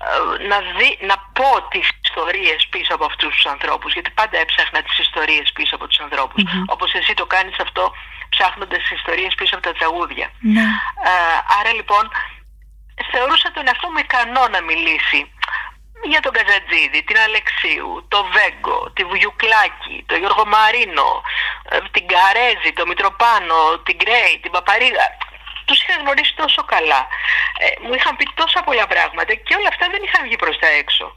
ε, 0.10 0.48
να, 0.52 0.58
δει, 0.78 0.90
να 1.10 1.16
πω 1.38 1.50
τις 1.74 1.88
ιστορίες 2.04 2.60
πίσω 2.74 2.92
από 2.98 3.06
αυτούς 3.12 3.32
τους 3.36 3.46
ανθρώπους 3.56 3.94
γιατί 3.94 4.10
πάντα 4.20 4.38
έψαχνα 4.44 4.80
τις 4.88 4.98
ιστορίες 5.06 5.46
πίσω 5.58 5.74
από 5.78 5.86
τους 5.88 6.00
ανθρώπους 6.06 6.42
mm-hmm. 6.44 6.74
όπως 6.74 6.90
εσύ 7.00 7.14
το 7.22 7.26
κάνεις 7.26 7.58
αυτό 7.66 7.84
ψάχνοντας 8.34 8.80
τις 8.80 8.92
ιστορίες 9.00 9.34
πίσω 9.40 9.54
από 9.56 9.64
τα 9.70 9.74
τραγούδια 9.80 10.28
ναι. 10.40 10.66
ε, 11.12 11.36
άρα 11.60 11.72
λοιπόν 11.80 12.04
θεωρούσα 13.12 13.52
τον 13.52 13.68
εαυτό 13.68 13.88
μου 13.92 14.02
ικανό 14.06 14.48
να 14.48 14.62
μιλήσει 14.62 15.20
για 16.12 16.22
τον 16.26 16.32
Καζατζίδη, 16.38 17.04
την 17.04 17.18
Αλεξίου, 17.28 18.06
το 18.08 18.20
Βέγκο, 18.34 18.92
τη 18.96 19.02
Βουγιουκλάκη, 19.10 19.98
τον 20.08 20.18
Γιώργο 20.22 20.46
Μαρίνο, 20.46 21.10
ε, 21.70 21.78
την 21.96 22.06
Καρέζη, 22.14 22.72
τον 22.78 22.88
Μητροπάνο, 22.88 23.60
την 23.86 23.96
Γκρέι, 24.00 24.36
την 24.44 24.52
Παπαρίδα. 24.52 25.06
Τους 25.66 25.82
είχα 25.82 25.96
γνωρίσει 26.02 26.34
τόσο 26.36 26.62
καλά. 26.74 27.02
Ε, 27.64 27.68
μου 27.84 27.94
είχαν 27.94 28.16
πει 28.16 28.26
τόσα 28.34 28.60
πολλά 28.68 28.86
πράγματα 28.88 29.34
και 29.46 29.56
όλα 29.60 29.70
αυτά 29.74 29.86
δεν 29.94 30.02
είχαν 30.04 30.22
βγει 30.26 30.36
προς 30.44 30.58
τα 30.62 30.68
έξω. 30.82 31.14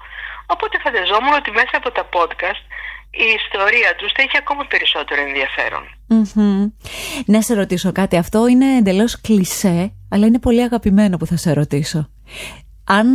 Οπότε 0.46 0.78
φανταζόμουν 0.84 1.32
ότι 1.40 1.50
μέσα 1.50 1.74
από 1.80 1.90
τα 1.90 2.04
podcast 2.14 2.62
η 3.10 3.26
ιστορία 3.44 3.94
τους 3.96 4.12
θα 4.12 4.22
έχει 4.22 4.36
ακόμα 4.38 4.64
περισσότερο 4.66 5.20
Να 7.26 7.42
σε 7.42 7.54
ρωτήσω 7.54 7.92
κάτι. 7.92 8.16
Αυτό 8.16 8.46
είναι 8.46 8.76
εντελώς 8.76 9.20
κλισέ, 9.20 9.92
αλλά 10.10 10.26
είναι 10.26 10.38
πολύ 10.38 10.62
αγαπημένο 10.62 11.16
που 11.16 11.26
θα 11.26 11.36
σε 11.36 11.52
ρωτήσω. 11.52 12.10
Αν 12.84 13.06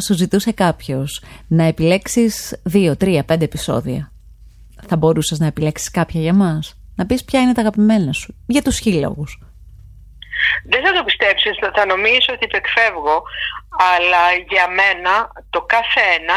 σου 0.00 0.14
ζητούσε 0.14 0.52
κάποιος 0.52 1.22
να 1.48 1.64
επιλέξεις 1.64 2.60
δύο, 2.64 2.96
τρία, 2.96 3.24
πέντε 3.24 3.44
επεισόδια, 3.44 4.12
θα 4.88 4.96
μπορούσες 4.96 5.38
να 5.38 5.46
επιλέξεις 5.46 5.90
κάποια 5.90 6.20
για 6.20 6.34
μας; 6.34 6.76
Να 6.96 7.06
πεις 7.06 7.24
ποια 7.24 7.40
είναι 7.40 7.52
τα 7.52 7.60
αγαπημένα 7.60 8.12
σου, 8.12 8.34
για 8.46 8.62
τους 8.62 8.78
χίλιογους. 8.78 9.38
Δεν 10.64 10.84
θα 10.84 10.92
το 10.92 11.04
πιστέψεις, 11.04 11.58
θα 11.74 11.86
νομίζω 11.86 12.30
ότι 12.32 12.46
το 12.46 12.56
εκφεύγω, 12.56 13.22
αλλά 13.94 14.22
για 14.48 14.68
μένα 14.68 15.32
το 15.50 15.60
κάθε 15.60 16.00
ένα 16.20 16.36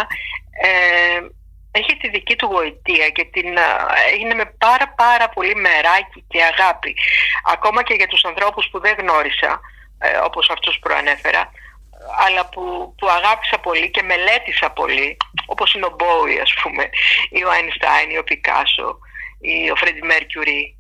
ε, 0.63 1.19
έχει 1.79 1.98
τη 1.98 2.10
δική 2.10 2.36
του 2.36 2.46
γοητεία 2.46 3.10
και 3.10 3.25
την, 3.25 3.48
είναι 4.20 4.34
με 4.34 4.46
πάρα 4.46 4.88
πάρα 4.96 5.29
πολύ 5.29 5.55
μεράκι 5.55 6.25
και 6.27 6.44
αγάπη. 6.44 6.96
Ακόμα 7.53 7.84
και 7.84 7.94
για 7.94 8.08
τους 8.08 8.24
ανθρώπους 8.25 8.67
που 8.72 8.79
δεν 8.79 8.96
γνώρισα, 9.00 9.60
ε, 10.00 10.17
όπως 10.17 10.50
αυτούς 10.50 10.79
προανέφερα, 10.79 11.51
αλλά 12.25 12.50
που, 12.50 12.94
που 12.98 13.08
αγάπησα 13.10 13.58
πολύ 13.58 13.89
και 13.89 14.01
μελέτησα 14.01 14.70
πολύ, 14.70 15.17
όπως 15.46 15.74
είναι 15.74 15.86
ο 15.86 15.96
Μπόι 15.98 16.39
ας 16.39 16.53
πούμε, 16.62 16.89
ή 17.29 17.44
ο 17.44 17.50
Einstein, 17.58 18.12
ή 18.12 18.17
ο 18.17 18.24
Πικάσο, 18.24 19.00
ή 19.41 19.72
ο 19.72 19.75
Φρέντι 19.75 20.01
Μέρκιουρι. 20.01 20.75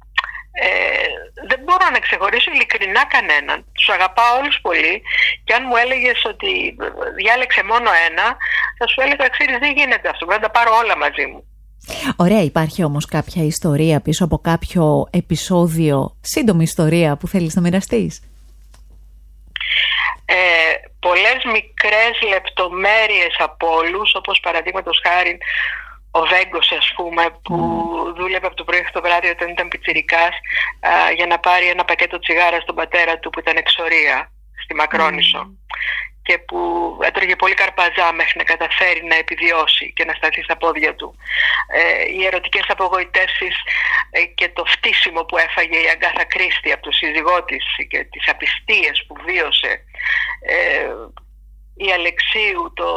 Ε, 0.63 1.07
δεν 1.47 1.59
μπορώ 1.63 1.87
να 1.93 1.99
ξεχωρίσω 1.99 2.51
ειλικρινά 2.53 3.03
κανέναν. 3.15 3.57
Τους 3.73 3.89
αγαπάω 3.89 4.37
όλους 4.39 4.57
πολύ 4.61 5.01
και 5.43 5.53
αν 5.53 5.63
μου 5.67 5.75
έλεγες 5.75 6.19
ότι 6.25 6.51
διάλεξε 7.15 7.63
μόνο 7.71 7.89
ένα, 8.09 8.25
θα 8.77 8.87
σου 8.87 9.01
έλεγα, 9.01 9.27
ξέρεις, 9.35 9.57
δεν 9.57 9.71
γίνεται 9.77 10.09
αυτό, 10.09 10.25
πρέπει 10.25 10.41
να 10.41 10.47
τα 10.47 10.55
πάρω 10.57 10.71
όλα 10.81 10.97
μαζί 10.97 11.25
μου. 11.31 11.41
Ωραία, 12.15 12.41
υπάρχει 12.41 12.83
όμως 12.83 13.05
κάποια 13.05 13.43
ιστορία 13.43 14.01
πίσω 14.01 14.23
από 14.23 14.37
κάποιο 14.37 15.07
επεισόδιο, 15.11 16.17
σύντομη 16.21 16.63
ιστορία 16.63 17.15
που 17.17 17.27
θέλεις 17.27 17.55
να 17.55 17.61
μοιραστείς; 17.61 18.21
Ε, 20.25 20.35
πολλές 20.99 21.39
μικρές 21.53 22.13
λεπτομέρειες 22.33 23.35
από 23.39 23.67
όλους, 23.75 24.13
όπως 24.15 24.39
παραδείγματος 24.39 25.01
χάρη 25.07 25.37
ο 26.19 26.21
Βέγκος 26.31 26.71
ας 26.71 26.93
πούμε 26.95 27.23
που 27.43 27.55
mm. 27.57 28.13
δούλευε 28.17 28.47
από 28.47 28.55
το 28.55 28.63
πρωί 28.63 28.85
το 28.91 29.01
βράδυ 29.01 29.29
όταν 29.29 29.49
ήταν 29.49 29.67
πιτσιρικάς 29.67 30.35
για 31.15 31.25
να 31.25 31.37
πάρει 31.39 31.67
ένα 31.67 31.85
πακέτο 31.85 32.19
τσιγάρα 32.19 32.59
στον 32.59 32.75
πατέρα 32.75 33.19
του 33.19 33.29
που 33.29 33.39
ήταν 33.39 33.55
εξορία 33.57 34.31
στη 34.63 34.75
Μακρόνισο 34.75 35.41
και 36.27 36.37
που 36.47 36.59
έτρωγε 37.01 37.35
πολύ 37.35 37.53
καρπαζά 37.53 38.07
μέχρι 38.13 38.37
να 38.37 38.43
καταφέρει 38.43 39.03
να 39.05 39.15
επιβιώσει 39.15 39.93
και 39.95 40.05
να 40.05 40.13
σταθεί 40.13 40.41
στα 40.43 40.57
πόδια 40.57 40.95
του. 40.95 41.15
Ε, 41.79 42.11
οι 42.15 42.25
ερωτικές 42.25 42.65
απογοητεύσεις 42.67 43.55
ε, 44.09 44.23
και 44.37 44.49
το 44.49 44.63
φτύσιμο 44.65 45.21
που 45.23 45.37
έφαγε 45.37 45.77
η 45.77 45.89
Αγκάθα 45.93 46.25
Κρίστη 46.25 46.71
από 46.71 46.83
το 46.83 46.91
σύζυγό 46.91 47.43
της 47.43 47.65
και 47.89 47.99
τις 48.11 48.29
απιστίες 48.33 49.05
που 49.07 49.15
βίωσε 49.25 49.71
ε, 50.55 50.89
η 51.85 51.91
Αλεξίου, 51.91 52.73
το, 52.75 52.87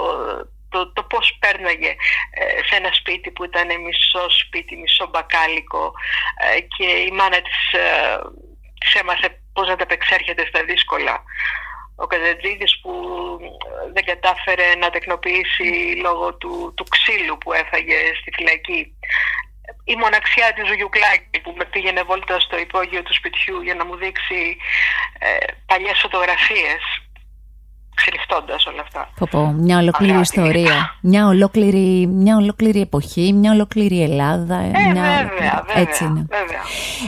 το, 0.68 0.92
το 0.92 1.02
πώς 1.02 1.36
πέρναγε 1.40 1.94
ε, 2.30 2.62
σε 2.66 2.76
ένα 2.76 2.92
σπίτι 2.92 3.30
που 3.30 3.44
ήταν 3.44 3.66
μισό 3.80 4.30
σπίτι, 4.30 4.76
μισό 4.76 5.06
μπακάλικο 5.06 5.92
ε, 6.56 6.60
και 6.60 6.84
η 6.84 7.10
μάνα 7.10 7.40
της, 7.42 7.60
της 8.80 8.94
έμαθε 8.94 9.40
πώς 9.52 9.68
να 9.68 9.76
τα 9.76 9.82
απεξέρχεται 9.82 10.46
στα 10.46 10.64
δύσκολα 10.64 11.24
ο 12.02 12.06
Καζατζίδης 12.06 12.80
που 12.80 12.92
δεν 13.94 14.04
κατάφερε 14.04 14.74
να 14.74 14.90
τεκνοποιήσει 14.90 15.68
λόγω 16.02 16.34
του, 16.34 16.72
του 16.76 16.84
ξύλου 16.84 17.38
που 17.38 17.52
έφαγε 17.52 17.98
στη 18.20 18.30
φυλακή. 18.36 18.82
Η 19.84 19.96
μοναξιά 19.96 20.52
της 20.52 20.66
Ζουγιουκλάκη 20.68 21.40
που 21.42 21.54
με 21.56 21.64
πήγαινε 21.64 22.02
βόλτα 22.02 22.40
στο 22.40 22.58
υπόγειο 22.58 23.02
του 23.02 23.14
σπιτιού 23.14 23.60
για 23.62 23.74
να 23.74 23.84
μου 23.84 23.96
δείξει 23.96 24.56
ε, 25.18 25.52
παλιές 25.66 25.98
φωτογραφίες 26.00 26.82
ξενυχτώντας 28.00 28.66
όλα 28.66 28.80
αυτά. 28.80 29.10
Πω, 29.18 29.26
πω, 29.30 29.46
μια 29.46 29.78
ολόκληρη 29.78 30.20
ιστορία. 30.20 30.96
Μια 31.00 31.26
ολόκληρη, 31.26 32.06
μια 32.06 32.36
ολόκληρη 32.36 32.80
εποχή, 32.80 33.32
μια 33.32 33.52
ολόκληρη 33.52 34.02
Ελλάδα. 34.02 34.56
Ε, 34.56 34.70
μια... 34.92 35.02
βέβαια, 35.02 35.64
βέβαια, 35.66 35.82
Έτσι 35.82 36.04
είναι. 36.04 36.26
Βέβαια, 36.28 36.62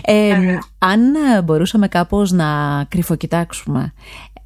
ε, 0.05 0.35
βέβαια. 0.35 0.59
Αν 0.79 1.01
μπορούσαμε 1.45 1.89
κάπως 1.89 2.31
να 2.31 2.47
κρυφοκοιτάξουμε 2.89 3.93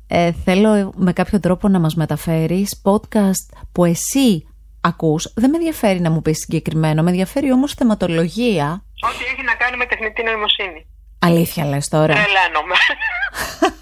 ε, 0.08 0.32
θέλω 0.44 0.92
με 0.96 1.12
κάποιο 1.12 1.40
τρόπο 1.40 1.68
να 1.68 1.78
μας 1.78 1.94
μεταφέρεις 1.94 2.82
podcast 2.84 3.56
που 3.72 3.84
εσύ 3.84 4.46
ακούς. 4.80 5.32
Δεν 5.34 5.50
με 5.50 5.56
ενδιαφέρει 5.56 6.00
να 6.00 6.10
μου 6.10 6.22
πεις 6.22 6.38
συγκεκριμένο, 6.38 7.02
με 7.02 7.10
ενδιαφέρει 7.10 7.52
όμως 7.52 7.72
θεματολογία. 7.72 8.84
Ό,τι 9.00 9.24
έχει 9.32 9.42
να 9.42 9.54
κάνει 9.54 9.76
με 9.76 9.86
τεχνητή 9.86 10.22
νοημοσύνη. 10.22 10.86
Αλήθεια 11.18 11.64
λες 11.64 11.88
τώρα; 11.88 12.14
Τρελαίνομαι. 12.14 12.74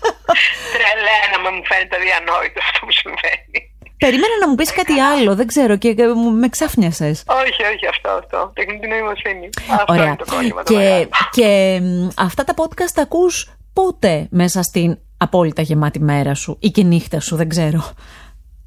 Τρελαίνομαι, 0.75 1.51
μου 1.57 1.65
φαίνεται 1.71 1.97
διανόητο 2.05 2.59
αυτό 2.67 2.79
που 2.87 2.93
συμβαίνει. 3.01 3.59
Περίμενα 4.05 4.39
να 4.41 4.49
μου 4.49 4.55
πεις 4.55 4.73
κάτι 4.73 5.01
άλλο, 5.01 5.35
δεν 5.35 5.47
ξέρω 5.47 5.77
και 5.77 5.95
με 6.41 6.49
ξάφνιασες. 6.49 7.25
Όχι, 7.27 7.63
όχι 7.73 7.87
αυτό, 7.87 8.09
αυτό. 8.11 8.51
Τεχνητή 8.55 8.87
νοημοσύνη. 8.89 9.49
Αυτό 9.71 9.93
Ωραία. 9.93 10.05
είναι 10.05 10.17
το 10.17 10.25
κόλλημα 10.35 10.63
και, 10.63 11.09
και 11.31 11.81
αυτά 12.17 12.45
τα 12.45 12.55
podcast 12.57 12.93
τα 12.95 13.03
ακούς 13.03 13.51
πότε 13.73 14.27
μέσα 14.31 14.63
στην 14.63 14.99
απόλυτα 15.17 15.63
γεμάτη 15.63 16.01
μέρα 16.01 16.35
σου 16.35 16.57
ή 16.61 16.69
και 16.69 16.83
νύχτα 16.83 17.21
σου, 17.21 17.37
δεν 17.37 17.49
ξέρω. 17.49 17.83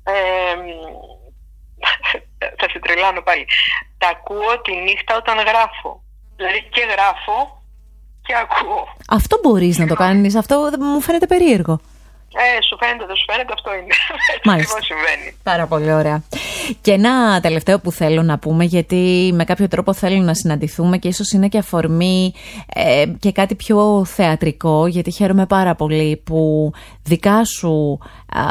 Ε, 0.04 0.14
θα 2.60 2.70
σε 2.70 2.80
τρελάνω 2.80 3.22
πάλι. 3.22 3.46
Τα 3.98 4.08
ακούω 4.08 4.62
τη 4.62 4.76
νύχτα 4.76 5.16
όταν 5.16 5.38
γράφω. 5.38 6.04
Δηλαδή 6.36 6.68
και 6.70 6.82
γράφω 6.82 7.64
και 8.26 8.34
ακούω. 8.44 8.88
Αυτό 9.10 9.40
μπορείς 9.44 9.78
να 9.78 9.88
το 9.88 9.96
κάνεις, 9.96 10.36
αυτό 10.36 10.70
μου 10.80 11.02
φαίνεται 11.02 11.26
περίεργο. 11.28 11.80
Ε, 12.38 12.62
σου 12.62 12.78
φαίνεται, 12.80 13.06
δεν 13.06 13.16
σου 13.16 13.26
φαίνεται, 13.32 13.54
αυτό 13.54 13.74
είναι. 13.74 13.94
Μάλιστα. 14.44 14.82
συμβαίνει. 14.90 15.38
Πάρα 15.44 15.66
πολύ 15.68 15.94
ωραία. 15.94 16.24
Και 16.82 16.92
ένα 16.92 17.42
τελευταίο 17.42 17.80
που 17.80 17.92
θέλω 17.92 18.24
να 18.24 18.38
πούμε, 18.38 18.64
γιατί 18.64 19.32
με 19.34 19.44
κάποιο 19.44 19.68
τρόπο 19.68 19.94
θέλω 19.94 20.22
να 20.22 20.34
συναντηθούμε 20.34 20.98
και 20.98 21.08
ίσως 21.08 21.32
είναι 21.32 21.48
και 21.48 21.58
αφορμή 21.58 22.34
ε, 22.74 23.06
και 23.20 23.32
κάτι 23.32 23.56
πιο 23.56 24.06
θεατρικό, 24.06 24.88
γιατί 24.88 25.12
χαίρομαι 25.12 25.46
πάρα 25.46 25.76
πολύ 25.76 26.22
που 26.24 26.72
δικά 27.04 27.46
σου, 27.46 28.00
α, 28.28 28.42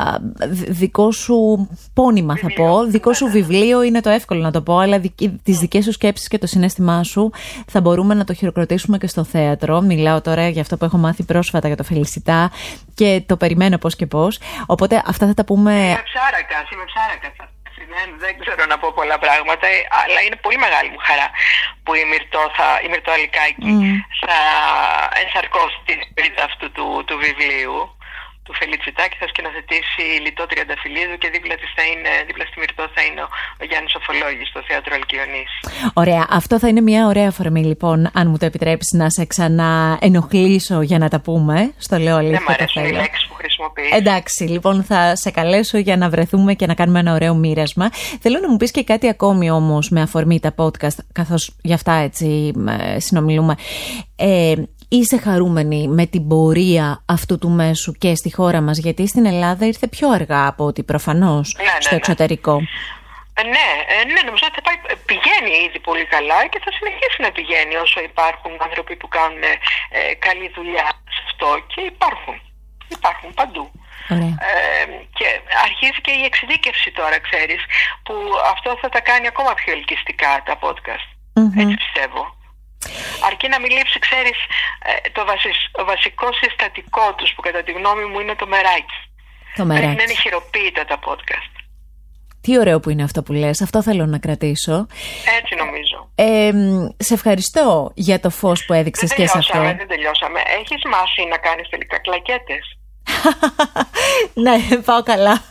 δικό 0.68 1.12
σου 1.12 1.68
πόνημα 1.94 2.36
θα 2.36 2.48
πω, 2.56 2.84
δικό 2.84 3.12
σου 3.12 3.26
βιβλίο 3.26 3.82
είναι 3.82 4.00
το 4.00 4.10
εύκολο 4.10 4.40
να 4.40 4.50
το 4.50 4.62
πω, 4.62 4.78
αλλά 4.78 5.00
τις 5.42 5.58
δικές 5.58 5.84
σου 5.84 5.92
σκέψεις 5.92 6.28
και 6.28 6.38
το 6.38 6.46
συνέστημά 6.46 7.02
σου 7.02 7.30
θα 7.66 7.80
μπορούμε 7.80 8.14
να 8.14 8.24
το 8.24 8.34
χειροκροτήσουμε 8.34 8.98
και 8.98 9.06
στο 9.06 9.24
θέατρο. 9.24 9.80
Μιλάω 9.80 10.20
τώρα 10.20 10.48
για 10.48 10.60
αυτό 10.60 10.76
που 10.76 10.84
έχω 10.84 10.96
μάθει 10.96 11.22
πρόσφατα 11.22 11.66
για 11.66 11.76
το 11.76 11.84
Φελισιτά 11.84 12.50
και 12.94 13.22
το 13.26 13.36
περιμένω 13.36 13.78
πώς 13.78 13.96
και 13.96 14.06
πώς. 14.06 14.38
Οπότε 14.66 15.02
αυτά 15.06 15.26
θα 15.26 15.34
τα 15.34 15.44
πούμε... 15.44 15.72
Είμαι 15.72 16.02
ψάρακα, 16.04 16.58
είμαι 16.72 16.84
ψάρακα. 16.86 17.53
Δεν 18.22 18.32
ξέρω 18.42 18.62
να 18.66 18.78
πω 18.78 18.92
πολλά 18.92 19.18
πράγματα, 19.18 19.66
αλλά 20.02 20.20
είναι 20.24 20.36
πολύ 20.36 20.58
μεγάλη 20.58 20.88
μου 20.90 21.00
χαρά 21.08 21.30
που 21.82 21.94
η 21.94 22.04
Μυρτώ, 22.10 22.42
θα, 22.56 22.66
η 22.84 22.88
Μυρτώ 22.88 23.10
Αλικάκη 23.12 23.72
θα 24.20 24.38
ενσαρκώσει 25.22 25.78
την 25.84 25.98
σπίτι 26.10 26.40
αυτού 26.48 26.66
του, 26.76 26.86
του 27.06 27.16
βιβλίου 27.24 27.96
του 28.44 28.54
Φελιτσιτάκη 28.58 29.16
θα 29.22 29.28
σκηνοθετήσει 29.32 30.02
Λιτό 30.24 30.44
Τριανταφυλλίδου 30.50 31.16
και 31.22 31.28
δίπλα, 31.34 31.54
της 31.60 31.70
θα 31.76 31.84
είναι, 31.90 32.10
δίπλα 32.26 32.44
στη 32.50 32.56
Μυρτώ 32.60 32.84
θα 32.94 33.02
είναι 33.06 33.20
ο, 33.26 33.28
ο 33.60 33.64
Γιάννης 33.68 33.90
Σοφολόγης 33.94 34.48
στο 34.52 34.60
Θέατρο 34.68 34.92
Αλκιονής. 34.98 35.50
Ωραία. 36.02 36.24
Αυτό 36.40 36.54
θα 36.58 36.68
είναι 36.68 36.82
μια 36.90 37.02
ωραία 37.06 37.28
αφορμή 37.28 37.64
λοιπόν, 37.64 37.98
αν 38.18 38.24
μου 38.30 38.36
το 38.38 38.46
επιτρέψεις 38.46 38.92
να 38.92 39.10
σε 39.10 39.24
ξαναενοχλήσω 39.24 40.78
για 40.90 40.98
να 40.98 41.08
τα 41.08 41.20
πούμε. 41.20 41.56
Στο 41.78 41.96
λέω 41.98 42.16
αλήθεια. 42.16 42.38
Δεν 42.38 42.46
μου 42.48 42.54
αρέσουν 42.54 42.84
οι 42.84 42.92
λέξεις 42.92 43.26
που 43.28 43.34
χρησιμοποιείς. 43.34 43.90
Εντάξει, 43.90 44.44
λοιπόν 44.44 44.84
θα 44.84 45.16
σε 45.16 45.30
καλέσω 45.30 45.78
για 45.78 45.96
να 45.96 46.08
βρεθούμε 46.08 46.54
και 46.54 46.66
να 46.66 46.74
κάνουμε 46.74 46.98
ένα 46.98 47.12
ωραίο 47.12 47.34
μοίρασμα. 47.34 47.90
Θέλω 48.20 48.38
να 48.38 48.50
μου 48.50 48.56
πεις 48.56 48.70
και 48.70 48.84
κάτι 48.84 49.08
ακόμη 49.08 49.50
όμως 49.50 49.90
με 49.90 50.00
αφορμή 50.02 50.40
τα 50.40 50.54
podcast, 50.56 50.98
καθώς 51.12 51.56
γι' 51.62 51.72
αυτά 51.72 51.92
έτσι 51.92 52.52
ε, 52.94 53.00
συνομιλούμε. 53.00 53.54
Ε, 54.16 54.54
είσαι 54.88 55.18
χαρούμενη 55.18 55.88
με 55.88 56.06
την 56.06 56.28
πορεία 56.28 57.02
αυτού 57.06 57.38
του 57.38 57.48
μέσου 57.48 57.92
και 57.92 58.14
στη 58.14 58.34
χώρα 58.34 58.60
μας, 58.60 58.78
γιατί 58.78 59.06
στην 59.06 59.26
Ελλάδα 59.26 59.66
ήρθε 59.66 59.86
πιο 59.88 60.10
αργά 60.10 60.46
από 60.46 60.64
ότι 60.64 60.82
προφανώς 60.82 61.56
ναι, 61.58 61.64
ναι, 61.64 61.80
στο 61.80 61.94
ναι. 61.94 61.96
εξωτερικό. 61.96 62.60
Ε, 63.40 63.42
ναι, 63.54 63.68
ε, 63.94 64.04
ναι, 64.12 64.20
νομίζω 64.28 64.44
ότι 64.48 64.56
θα 64.58 64.64
πάει, 64.66 64.78
ε, 64.92 64.94
πηγαίνει 65.10 65.52
ήδη 65.66 65.80
πολύ 65.88 66.06
καλά 66.14 66.40
και 66.50 66.60
θα 66.64 66.70
συνεχίσει 66.76 67.18
να 67.26 67.30
πηγαίνει 67.36 67.74
όσο 67.84 67.98
υπάρχουν 68.10 68.52
άνθρωποι 68.66 68.94
που 69.00 69.08
κάνουν 69.16 69.42
ε, 69.42 70.14
καλή 70.26 70.48
δουλειά 70.56 70.88
σε 71.14 71.20
αυτό 71.28 71.48
και 71.72 71.80
υπάρχουν. 71.92 72.36
Υπάρχουν 72.98 73.30
παντού. 73.40 73.66
Ε, 74.08 74.16
και 75.18 75.26
αρχίζει 75.66 76.00
και 76.06 76.14
η 76.20 76.22
εξειδίκευση 76.28 76.88
τώρα, 76.98 77.18
ξέρεις, 77.28 77.62
που 78.04 78.14
αυτό 78.52 78.70
θα 78.82 78.88
τα 78.94 79.00
κάνει 79.00 79.26
ακόμα 79.26 79.52
πιο 79.60 79.72
ελκυστικά 79.72 80.42
τα 80.48 80.54
podcast. 80.64 81.08
Έτσι 81.62 81.74
πιστεύω. 81.84 82.22
Αρκεί 83.28 83.46
να 83.48 83.58
μην 83.60 83.70
λείψει, 83.76 83.98
ξέρεις, 84.06 84.38
ε, 84.88 85.10
το, 85.16 85.24
βασι, 85.30 85.50
βασικό 85.90 86.28
συστατικό 86.40 87.14
τους 87.18 87.30
που 87.34 87.42
κατά 87.46 87.62
τη 87.62 87.72
γνώμη 87.78 88.04
μου 88.10 88.18
είναι 88.20 88.34
το 88.34 88.46
μεράκι. 88.46 88.98
Το 89.56 89.64
μεράκι. 89.64 89.86
Πρέπει 89.86 90.00
να 90.00 90.06
είναι 90.06 90.20
χειροποίητα 90.22 90.84
τα 90.84 90.98
podcast. 91.06 91.54
Τι 92.44 92.58
ωραίο 92.58 92.80
που 92.80 92.90
είναι 92.90 93.02
αυτό 93.02 93.22
που 93.22 93.32
λες, 93.32 93.62
αυτό 93.62 93.82
θέλω 93.82 94.06
να 94.06 94.18
κρατήσω. 94.18 94.86
Έτσι 95.38 95.54
νομίζω. 95.54 95.98
Ε, 96.14 96.52
σε 96.96 97.14
ευχαριστώ 97.14 97.92
για 97.94 98.20
το 98.20 98.30
φως 98.30 98.64
που 98.64 98.72
έδειξες 98.72 99.14
και 99.14 99.26
σε 99.26 99.38
αυτό. 99.38 99.60
Δεν 99.60 99.88
τελειώσαμε. 99.88 100.40
Έχεις 100.60 100.82
μάθει 100.92 101.22
να 101.28 101.38
κάνεις 101.38 101.68
τελικά 101.68 101.98
κλακέτες; 101.98 102.78
ναι, 104.44 104.76
πάω 104.84 105.02
καλά. 105.02 105.42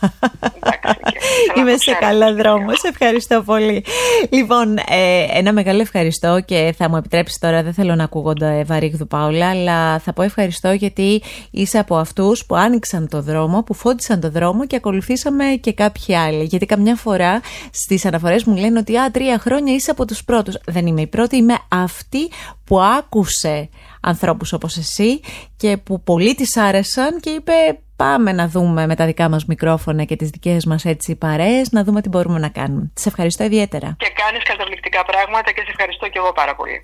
Είμαι 1.56 1.76
σε 1.76 1.92
καλά 2.00 2.34
δρόμο. 2.34 2.70
Σε 2.70 2.88
ευχαριστώ 2.88 3.42
πολύ. 3.42 3.84
Λοιπόν, 4.30 4.76
ε, 4.76 5.26
ένα 5.32 5.52
μεγάλο 5.52 5.80
ευχαριστώ 5.80 6.40
και 6.44 6.74
θα 6.78 6.88
μου 6.88 6.96
επιτρέψεις 6.96 7.38
τώρα, 7.38 7.62
δεν 7.62 7.74
θέλω 7.74 7.94
να 7.94 8.04
ακούγονται 8.04 8.64
βαρύγδου 8.66 9.06
Πάουλα, 9.06 9.50
αλλά 9.50 9.98
θα 9.98 10.12
πω 10.12 10.22
ευχαριστώ 10.22 10.72
γιατί 10.72 11.22
είσαι 11.50 11.78
από 11.78 11.96
αυτούς 11.96 12.46
που 12.46 12.56
άνοιξαν 12.56 13.08
το 13.08 13.22
δρόμο, 13.22 13.62
που 13.62 13.74
φώτισαν 13.74 14.20
το 14.20 14.30
δρόμο 14.30 14.66
και 14.66 14.76
ακολουθήσαμε 14.76 15.44
και 15.44 15.72
κάποιοι 15.72 16.14
άλλοι. 16.14 16.44
Γιατί 16.44 16.66
καμιά 16.66 16.96
φορά 16.96 17.40
στις 17.70 18.04
αναφορές 18.04 18.44
μου 18.44 18.56
λένε 18.56 18.78
ότι 18.78 18.96
α, 18.96 19.10
τρία 19.10 19.38
χρόνια 19.38 19.74
είσαι 19.74 19.90
από 19.90 20.04
τους 20.04 20.24
πρώτους. 20.24 20.56
Δεν 20.66 20.86
είμαι 20.86 21.00
η 21.00 21.06
πρώτη, 21.06 21.36
είμαι 21.36 21.54
αυτή 21.68 22.30
που 22.64 22.80
άκουσε 22.80 23.68
ανθρώπους 24.04 24.52
όπως 24.52 24.76
εσύ 24.76 25.20
και 25.56 25.76
που 25.76 26.02
πολύ 26.02 26.34
της 26.34 26.56
άρεσαν 26.56 27.20
και 27.20 27.30
είπε 27.30 27.52
πάμε 27.96 28.32
να 28.32 28.48
δούμε 28.48 28.86
με 28.86 28.94
τα 28.96 29.06
δικά 29.06 29.28
μας 29.28 29.44
μικρόφωνα 29.44 30.04
και 30.04 30.16
τις 30.16 30.30
δικές 30.30 30.64
μας 30.64 30.84
έτσι 30.84 31.16
παρέες, 31.16 31.70
να 31.70 31.84
δούμε 31.84 32.00
τι 32.00 32.08
μπορούμε 32.08 32.38
να 32.38 32.48
κάνουμε. 32.48 32.90
Σε 32.94 33.08
ευχαριστώ 33.08 33.44
ιδιαίτερα. 33.44 33.96
Και 33.98 34.12
κάνεις 34.14 34.42
καταπληκτικά 34.42 35.04
πράγματα 35.04 35.52
και 35.52 35.60
σε 35.60 35.70
ευχαριστώ 35.70 36.08
και 36.08 36.18
εγώ 36.18 36.32
πάρα 36.32 36.54
πολύ. 36.54 36.82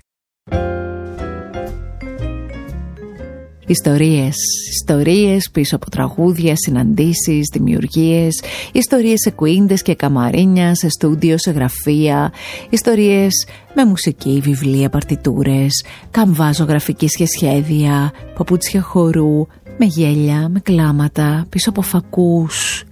Ιστορίες, 3.71 4.35
ιστορίες 4.71 5.49
πίσω 5.51 5.75
από 5.75 5.89
τραγούδια, 5.89 6.53
συναντήσεις, 6.55 7.49
δημιουργίες, 7.51 8.41
ιστορίες 8.71 9.19
σε 9.19 9.31
κουίντες 9.31 9.81
και 9.81 9.95
καμαρίνια, 9.95 10.75
σε 10.75 10.89
στούντιο, 10.89 11.37
σε 11.37 11.51
γραφεία, 11.51 12.33
ιστορίες 12.69 13.47
με 13.73 13.85
μουσική, 13.85 14.39
βιβλία, 14.43 14.89
παρτιτούρες, 14.89 15.85
καμβά 16.11 16.53
ζωγραφικής 16.53 17.15
και 17.15 17.25
σχέδια, 17.25 18.11
παπούτσια 18.37 18.81
χορού, 18.81 19.47
με 19.77 19.85
γέλια, 19.85 20.49
με 20.49 20.59
κλάματα, 20.59 21.45
πίσω 21.49 21.69
από 21.69 21.81
φακούς. 21.81 22.83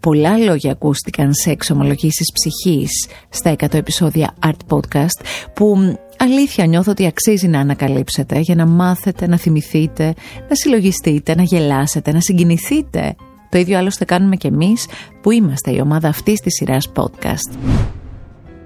Πολλά 0.00 0.36
λόγια 0.36 0.72
ακούστηκαν 0.72 1.34
σε 1.34 1.50
εξομολογήσεις 1.50 2.32
ψυχής 2.32 2.90
στα 3.28 3.50
100 3.50 3.74
επεισόδια 3.74 4.34
Art 4.46 4.74
Podcast 4.76 5.24
που 5.54 5.98
αλήθεια 6.18 6.66
νιώθω 6.66 6.90
ότι 6.90 7.06
αξίζει 7.06 7.48
να 7.48 7.60
ανακαλύψετε 7.60 8.38
για 8.38 8.54
να 8.54 8.66
μάθετε, 8.66 9.26
να 9.26 9.36
θυμηθείτε, 9.36 10.14
να 10.48 10.54
συλλογιστείτε, 10.54 11.34
να 11.34 11.42
γελάσετε, 11.42 12.12
να 12.12 12.20
συγκινηθείτε. 12.20 13.14
Το 13.50 13.58
ίδιο 13.58 13.78
άλλωστε 13.78 14.04
κάνουμε 14.04 14.36
και 14.36 14.48
εμείς 14.48 14.86
που 15.22 15.30
είμαστε 15.30 15.70
η 15.74 15.80
ομάδα 15.80 16.08
αυτής 16.08 16.40
της 16.40 16.54
σειράς 16.54 16.92
podcast. 16.94 17.58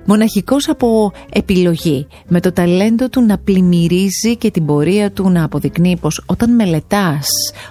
Μοναχικός 0.05 0.69
από 0.69 1.13
επιλογή, 1.33 2.07
με 2.29 2.41
το 2.41 2.53
ταλέντο 2.53 3.09
του 3.09 3.21
να 3.21 3.39
πλημμυρίζει 3.39 4.37
και 4.39 4.51
την 4.51 4.67
πορεία 4.67 5.11
του 5.11 5.31
να 5.31 5.45
αποδεικνύει 5.45 5.97
πως 5.97 6.23
όταν 6.27 6.55
μελετάς, 6.55 7.27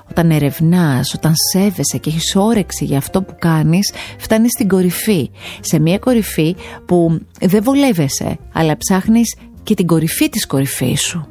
όταν 0.10 0.32
ερευνάς, 0.32 1.14
όταν 1.14 1.34
σέβεσαι 1.52 1.98
και 1.98 2.10
έχεις 2.10 2.36
όρεξη 2.36 2.86
για 2.86 2.98
αυτό 2.98 3.22
που 3.22 3.36
κάνεις, 3.40 3.94
φτάνεις 4.18 4.52
στην 4.52 4.68
κορυφή. 4.68 5.30
Σε 5.60 5.80
μια 5.80 5.98
κορυφή 5.98 6.56
που 6.86 7.20
δεν 7.42 7.64
βολεύεσαι, 7.64 8.38
αλλά 8.54 8.78
ψάχνεις 8.78 9.36
και 9.70 9.76
την 9.76 9.88
κορυφή 9.88 10.30
της 10.30 10.46
κορυφής 10.46 11.02
σου. 11.02 11.28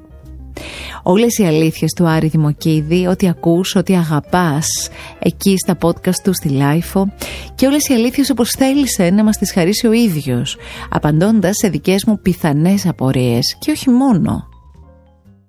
Όλες 1.02 1.38
οι 1.38 1.45
αλήθειες 1.45 1.92
του 1.92 2.09
Άρη 2.09 2.28
Δημοκίδη, 2.28 3.07
ό,τι 3.07 3.28
ακούς, 3.28 3.75
ό,τι 3.75 3.97
αγαπάς 3.97 4.66
εκεί 5.18 5.57
στα 5.57 5.78
podcast 5.80 6.16
του 6.25 6.35
στη 6.35 6.49
LiFO 6.49 7.12
και 7.54 7.66
όλες 7.66 7.88
οι 7.88 7.95
αλήθειες 7.95 8.30
όπως 8.30 8.50
θέλησε 8.50 9.11
να 9.11 9.25
μας 9.25 9.38
τις 9.38 9.52
χαρίσει 9.52 9.87
ο 9.87 9.92
ίδιος, 9.92 10.57
απαντώντας 10.90 11.57
σε 11.57 11.68
δικές 11.68 12.04
μου 12.04 12.21
πιθανές 12.23 12.87
απορίες 12.87 13.57
και 13.59 13.71
όχι 13.71 13.90
μόνο. 13.90 14.49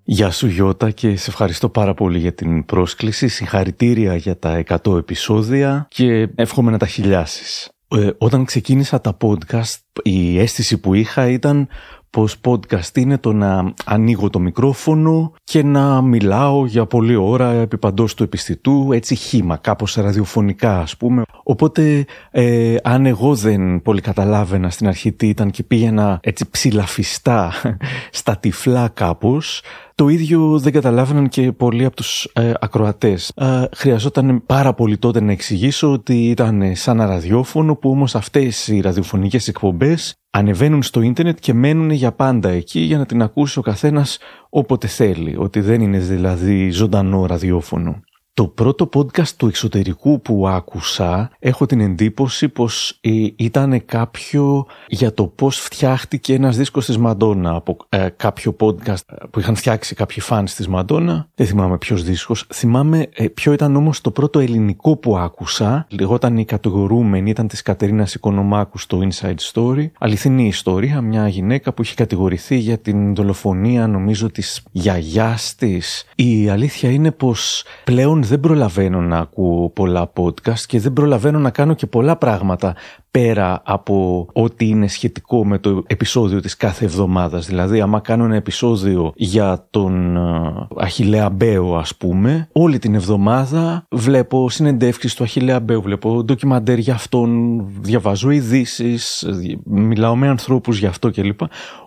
Γεια 0.03 0.31
σου 0.31 0.47
Γιώτα 0.47 0.91
και 0.91 1.15
σε 1.15 1.29
ευχαριστώ 1.29 1.69
πάρα 1.69 1.93
πολύ 1.93 2.19
για 2.19 2.33
την 2.33 2.65
πρόσκληση, 2.65 3.27
συγχαρητήρια 3.27 4.15
για 4.15 4.39
τα 4.39 4.63
100 4.83 4.97
επεισόδια 4.97 5.87
και 5.89 6.29
εύχομαι 6.35 6.71
να 6.71 6.77
τα 6.77 6.87
χιλιάσεις. 6.87 7.69
Ε, 7.91 8.09
όταν 8.17 8.45
ξεκίνησα 8.45 9.01
τα 9.01 9.17
podcast 9.21 9.79
η 10.03 10.39
αίσθηση 10.39 10.77
που 10.77 10.93
είχα 10.93 11.29
ήταν 11.29 11.67
πως 12.09 12.35
podcast 12.45 12.95
είναι 12.97 13.17
το 13.17 13.33
να 13.33 13.73
ανοίγω 13.85 14.29
το 14.29 14.39
μικρόφωνο 14.39 15.33
και 15.43 15.63
να 15.63 16.01
μιλάω 16.01 16.65
για 16.65 16.85
πολλή 16.85 17.15
ώρα 17.15 17.51
επί 17.51 17.77
παντός 17.77 18.13
του 18.13 18.23
επιστητού, 18.23 18.89
έτσι 18.91 19.15
χύμα, 19.15 19.57
κάπως 19.57 19.95
ραδιοφωνικά 19.95 20.79
ας 20.79 20.97
πούμε. 20.97 21.23
Οπότε 21.49 22.05
ε, 22.31 22.75
αν 22.83 23.05
εγώ 23.05 23.35
δεν 23.35 23.81
πολύ 23.81 24.01
καταλάβαινα 24.01 24.69
στην 24.69 24.87
αρχή 24.87 25.11
τι 25.11 25.27
ήταν 25.27 25.51
και 25.51 25.63
πήγαινα 25.63 26.19
έτσι 26.21 26.49
ψηλαφιστά 26.49 27.53
στα 28.19 28.37
τυφλά 28.37 28.87
κάπως, 28.93 29.61
το 29.95 30.07
ίδιο 30.07 30.59
δεν 30.59 30.73
καταλάβαιναν 30.73 31.27
και 31.27 31.51
πολλοί 31.51 31.85
από 31.85 31.95
τους 31.95 32.29
ε, 32.33 32.51
ακροατές. 32.59 33.31
Ε, 33.35 33.63
χρειαζόταν 33.75 34.43
πάρα 34.45 34.73
πολύ 34.73 34.97
τότε 34.97 35.21
να 35.21 35.31
εξηγήσω 35.31 35.91
ότι 35.91 36.29
ήταν 36.29 36.75
σαν 36.75 36.99
ένα 36.99 37.09
ραδιόφωνο 37.09 37.75
που 37.75 37.89
όμως 37.89 38.15
αυτές 38.15 38.67
οι 38.67 38.79
ραδιοφωνικές 38.79 39.47
εκπομπές 39.47 40.15
ανεβαίνουν 40.29 40.83
στο 40.83 41.01
ίντερνετ 41.01 41.37
και 41.39 41.53
μένουν 41.53 41.89
για 41.89 42.11
πάντα 42.11 42.49
εκεί 42.49 42.79
για 42.79 42.97
να 42.97 43.05
την 43.05 43.21
ακούσει 43.21 43.59
ο 43.59 43.61
καθένας 43.61 44.17
όποτε 44.49 44.87
θέλει. 44.87 45.35
Ότι 45.37 45.59
δεν 45.59 45.81
είναι 45.81 45.99
δηλαδή 45.99 46.69
ζωντανό 46.69 47.25
ραδιόφωνο. 47.25 48.01
Το 48.39 48.47
πρώτο 48.47 48.89
podcast 48.93 49.27
του 49.27 49.47
εξωτερικού 49.47 50.21
που 50.21 50.47
άκουσα 50.47 51.31
έχω 51.39 51.65
την 51.65 51.79
εντύπωση 51.79 52.49
πως 52.49 52.97
ε, 53.01 53.09
ήταν 53.35 53.85
κάποιο 53.85 54.65
για 54.87 55.13
το 55.13 55.27
πώς 55.27 55.59
φτιάχτηκε 55.59 56.33
ένας 56.33 56.57
δίσκος 56.57 56.85
της 56.85 56.97
Μαντόνα 56.97 57.55
από 57.55 57.77
ε, 57.89 58.07
κάποιο 58.15 58.55
podcast 58.59 59.05
που 59.31 59.39
είχαν 59.39 59.55
φτιάξει 59.55 59.95
κάποιοι 59.95 60.21
φανς 60.21 60.53
της 60.53 60.67
Μαντόνα. 60.67 61.27
Δεν 61.35 61.47
θυμάμαι 61.47 61.77
ποιος 61.77 62.03
δίσκος. 62.03 62.45
Θυμάμαι 62.53 63.07
ε, 63.13 63.27
ποιο 63.27 63.53
ήταν 63.53 63.75
όμως 63.75 64.01
το 64.01 64.11
πρώτο 64.11 64.39
ελληνικό 64.39 64.97
που 64.97 65.17
άκουσα. 65.17 65.87
Λεγόταν 65.89 66.37
η 66.37 66.45
κατηγορούμενη, 66.45 67.29
ήταν 67.29 67.47
της 67.47 67.61
Κατερίνας 67.61 68.13
Οικονομάκου 68.13 68.77
στο 68.77 68.99
Inside 69.09 69.51
Story. 69.53 69.89
Αληθινή 69.99 70.47
ιστορία, 70.47 71.01
μια 71.01 71.27
γυναίκα 71.27 71.73
που 71.73 71.81
είχε 71.81 71.95
κατηγορηθεί 71.95 72.57
για 72.57 72.77
την 72.77 73.15
δολοφονία 73.15 73.87
νομίζω 73.87 74.31
της 74.31 74.63
γιαγιάς 74.71 75.55
της. 75.55 76.05
Η 76.15 76.49
αλήθεια 76.49 76.89
είναι 76.89 77.11
πως 77.11 77.63
πλέον 77.83 78.23
δεν 78.29 78.39
προλαβαίνω 78.39 79.01
να 79.01 79.17
ακούω 79.17 79.69
πολλά 79.69 80.11
podcast 80.15 80.59
και 80.67 80.79
δεν 80.79 80.93
προλαβαίνω 80.93 81.39
να 81.39 81.49
κάνω 81.49 81.73
και 81.73 81.87
πολλά 81.87 82.15
πράγματα 82.15 82.75
πέρα 83.11 83.61
από 83.65 84.27
ό,τι 84.33 84.67
είναι 84.67 84.87
σχετικό 84.87 85.45
με 85.45 85.57
το 85.57 85.83
επεισόδιο 85.87 86.39
της 86.39 86.57
κάθε 86.57 86.85
εβδομάδας. 86.85 87.47
Δηλαδή, 87.47 87.81
άμα 87.81 87.99
κάνω 87.99 88.23
ένα 88.23 88.35
επεισόδιο 88.35 89.11
για 89.15 89.67
τον 89.69 90.17
uh, 90.17 90.67
Αχιλέα 90.77 91.29
Μπέο, 91.29 91.75
ας 91.75 91.95
πούμε, 91.95 92.47
όλη 92.51 92.79
την 92.79 92.95
εβδομάδα 92.95 93.85
βλέπω 93.89 94.49
συνεντεύξεις 94.49 95.15
του 95.15 95.23
Αχιλέα 95.23 95.59
Μπέου, 95.59 95.81
βλέπω 95.81 96.23
ντοκιμαντέρ 96.23 96.77
για 96.77 96.93
αυτόν, 96.93 97.59
διαβάζω 97.79 98.29
ειδήσεις, 98.29 99.27
μιλάω 99.65 100.15
με 100.15 100.27
ανθρώπους 100.27 100.79
για 100.79 100.89
αυτό 100.89 101.11
κλπ. 101.11 101.39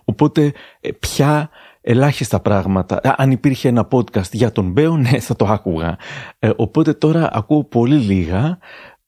Οπότε, 0.05 0.53
ε, 0.81 0.89
πια 0.99 1.49
ελάχιστα 1.83 2.39
πράγματα. 2.39 3.01
Αν 3.17 3.31
υπήρχε 3.31 3.67
ένα 3.67 3.87
podcast 3.91 4.31
για 4.31 4.51
τον 4.51 4.71
Μπέο, 4.71 4.97
ναι, 4.97 5.19
θα 5.19 5.35
το 5.35 5.45
άκουγα. 5.45 5.97
Ε, 6.39 6.49
οπότε 6.55 6.93
τώρα 6.93 7.29
ακούω 7.33 7.63
πολύ 7.63 7.95
λίγα. 7.95 8.57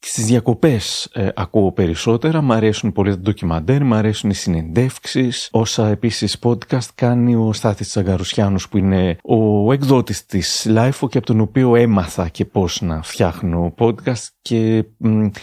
Στις 0.08 0.26
διακοπές 0.26 1.10
ε, 1.14 1.28
ακούω 1.36 1.72
περισσότερα, 1.72 2.42
μ' 2.42 2.52
αρέσουν 2.52 2.92
πολύ 2.92 3.10
τα 3.10 3.18
ντοκιμαντέρ, 3.18 3.84
μ' 3.84 3.94
αρέσουν 3.94 4.30
οι 4.30 4.34
συνεντεύξεις, 4.34 5.50
όσα 5.52 5.88
επίσης 5.88 6.38
podcast 6.44 6.88
κάνει 6.96 7.36
ο 7.36 7.54
Στάθης 7.54 7.90
Τσαγκαρουσιάνος 7.90 8.70
που 8.70 8.78
είναι 8.78 9.18
ο 9.24 9.72
εκδότης 9.74 10.26
της 10.26 10.68
Lifeo 10.70 11.10
και 11.10 11.18
από 11.18 11.26
τον 11.26 11.40
οποίο 11.40 11.76
έμαθα 11.76 12.28
και 12.28 12.46
πώς 12.46 12.82
να 12.82 13.02
φτιάχνω 13.02 13.74
podcast 13.78 14.28
και 14.42 14.86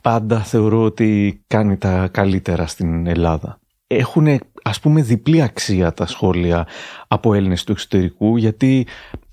πάντα 0.03 0.38
θεωρώ 0.38 0.83
ότι 0.83 1.40
κάνει 1.47 1.77
τα 1.77 2.09
καλύτερα 2.12 2.66
στην 2.66 3.07
Ελλάδα. 3.07 3.61
Έχουν 3.87 4.40
ας 4.62 4.81
πούμε 4.81 5.03
διπλή 5.03 5.42
αξία 5.42 5.92
τα 5.92 6.07
σχόλια 6.07 6.66
από 7.09 7.35
Έλληνες 7.35 7.64
του 7.64 7.72
εξωτερικού 7.72 8.37
γιατί 8.37 8.87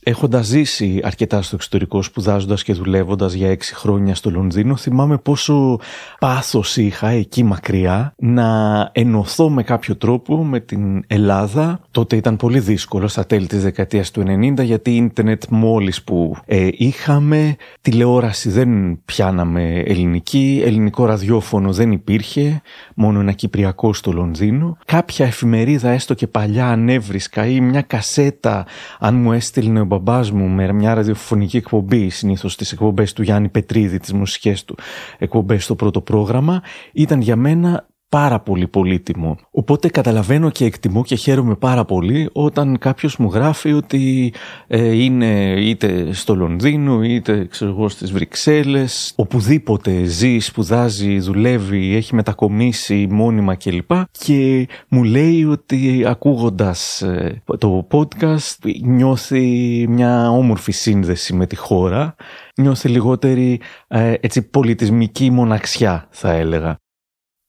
Έχοντας 0.03 0.45
ζήσει 0.45 0.99
αρκετά 1.03 1.41
στο 1.41 1.55
εξωτερικό, 1.55 2.01
σπουδάζοντας 2.01 2.63
και 2.63 2.73
δουλεύοντας 2.73 3.33
για 3.33 3.49
έξι 3.49 3.75
χρόνια 3.75 4.15
στο 4.15 4.29
Λονδίνο, 4.29 4.75
θυμάμαι 4.75 5.17
πόσο 5.17 5.79
πάθος 6.19 6.77
είχα 6.77 7.07
εκεί 7.07 7.43
μακριά 7.43 8.13
να 8.17 8.89
ενωθώ 8.93 9.49
με 9.49 9.63
κάποιο 9.63 9.95
τρόπο 9.95 10.43
με 10.43 10.59
την 10.59 11.03
Ελλάδα. 11.07 11.79
Τότε 11.91 12.15
ήταν 12.15 12.35
πολύ 12.35 12.59
δύσκολο 12.59 13.07
στα 13.07 13.25
τέλη 13.25 13.47
της 13.47 13.63
δεκαετίας 13.63 14.11
του 14.11 14.23
90, 14.59 14.63
γιατί 14.63 14.95
ίντερνετ 14.95 15.43
μόλις 15.49 16.03
που 16.03 16.35
ε, 16.45 16.67
είχαμε, 16.71 17.55
τηλεόραση 17.81 18.49
δεν 18.49 19.01
πιάναμε 19.05 19.83
ελληνική, 19.85 20.61
ελληνικό 20.65 21.05
ραδιόφωνο 21.05 21.71
δεν 21.71 21.91
υπήρχε, 21.91 22.61
μόνο 22.95 23.19
ένα 23.19 23.31
κυπριακό 23.31 23.93
στο 23.93 24.11
Λονδίνο. 24.11 24.77
Κάποια 24.85 25.18
εφημερίδα, 25.23 25.89
έστω 25.89 26.13
και 26.13 26.27
παλιά, 26.27 26.67
ανέβρισκα 26.67 27.45
ή 27.45 27.61
μια 27.61 27.81
κασέτα, 27.81 28.65
αν 28.99 29.15
μου 29.15 29.31
έστειλε 29.31 29.83
μπαμπάς 29.83 30.31
μου 30.31 30.47
με 30.47 30.73
μια 30.73 30.93
ραδιοφωνική 30.93 31.57
εκπομπή, 31.57 32.09
συνήθως 32.09 32.55
τις 32.55 32.71
εκπομπές 32.71 33.13
του 33.13 33.21
Γιάννη 33.23 33.49
Πετρίδη, 33.49 33.99
τις 33.99 34.13
μουσικές 34.13 34.65
του 34.65 34.77
εκπομπές 35.17 35.63
στο 35.63 35.75
πρώτο 35.75 36.01
πρόγραμμα, 36.01 36.61
ήταν 36.91 37.21
για 37.21 37.35
μένα 37.35 37.88
πάρα 38.09 38.39
πολύ 38.39 38.67
πολύτιμο. 38.67 39.37
Οπότε 39.51 39.89
καταλαβαίνω 39.89 40.49
και 40.49 40.65
εκτιμώ 40.65 41.03
και 41.03 41.15
χαίρομαι 41.15 41.55
πάρα 41.55 41.85
πολύ 41.85 42.29
όταν 42.31 42.77
κάποιος 42.77 43.17
μου 43.17 43.29
γράφει 43.33 43.73
ότι 43.73 44.33
ε, 44.67 45.03
είναι 45.03 45.53
είτε 45.57 46.13
στο 46.13 46.35
Λονδίνο 46.35 47.03
είτε 47.03 47.45
ξέρω 47.45 47.71
εγώ 47.71 47.89
στις 47.89 48.11
Βρυξέλλες 48.11 49.13
οπουδήποτε 49.15 50.03
ζει, 50.03 50.39
σπουδάζει, 50.39 51.19
δουλεύει, 51.19 51.95
έχει 51.95 52.15
μετακομίσει 52.15 53.07
μόνιμα 53.09 53.55
κλπ. 53.55 53.91
Και 54.11 54.67
μου 54.87 55.03
λέει 55.03 55.43
ότι 55.43 56.03
ακούγοντας 56.07 57.01
ε, 57.01 57.41
το 57.57 57.87
podcast 57.91 58.71
νιώθει 58.83 59.85
μια 59.89 60.29
όμορφη 60.29 60.71
σύνδεση 60.71 61.33
με 61.33 61.45
τη 61.45 61.55
χώρα 61.55 62.15
νιώθει 62.55 62.89
λιγότερη 62.89 63.61
ε, 63.87 64.13
έτσι 64.19 64.41
πολιτισμική 64.41 65.29
μοναξιά 65.29 66.07
θα 66.09 66.31
έλεγα 66.31 66.77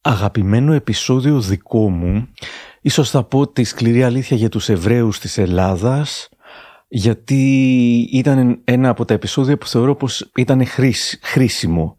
αγαπημένο 0.00 0.72
επεισόδιο 0.72 1.40
δικό 1.40 1.90
μου, 1.90 2.28
ίσως 2.80 3.10
θα 3.10 3.24
πω 3.24 3.48
τη 3.48 3.64
σκληρή 3.64 4.02
αλήθεια 4.02 4.36
για 4.36 4.48
τους 4.48 4.68
Εβραίους 4.68 5.18
της 5.18 5.38
Ελλάδας, 5.38 6.28
γιατί 6.88 7.42
ήταν 8.12 8.60
ένα 8.64 8.88
από 8.88 9.04
τα 9.04 9.14
επεισόδια 9.14 9.58
που 9.58 9.66
θεωρώ 9.66 9.94
πως 9.96 10.30
ήταν 10.36 10.66
χρήσιμο. 11.22 11.96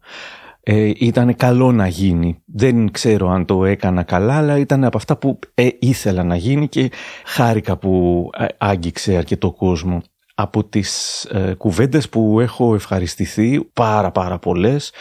Ε, 0.64 0.92
ήταν 0.96 1.36
καλό 1.36 1.72
να 1.72 1.86
γίνει. 1.86 2.42
Δεν 2.44 2.90
ξέρω 2.90 3.30
αν 3.30 3.44
το 3.44 3.64
έκανα 3.64 4.02
καλά, 4.02 4.36
αλλά 4.36 4.58
ήταν 4.58 4.84
από 4.84 4.96
αυτά 4.96 5.16
που 5.16 5.38
ε, 5.54 5.68
ήθελα 5.78 6.24
να 6.24 6.36
γίνει 6.36 6.68
και 6.68 6.90
χάρηκα 7.24 7.76
που 7.76 8.30
ε, 8.38 8.46
άγγιξε 8.58 9.16
αρκετό 9.16 9.52
κόσμο. 9.52 10.02
Από 10.34 10.64
τις 10.64 11.24
ε, 11.24 11.54
κουβέντες 11.54 12.08
που 12.08 12.40
έχω 12.40 12.74
ευχαριστηθεί, 12.74 13.64
πάρα 13.72 14.10
πάρα 14.10 14.38
πολλές, 14.38 14.92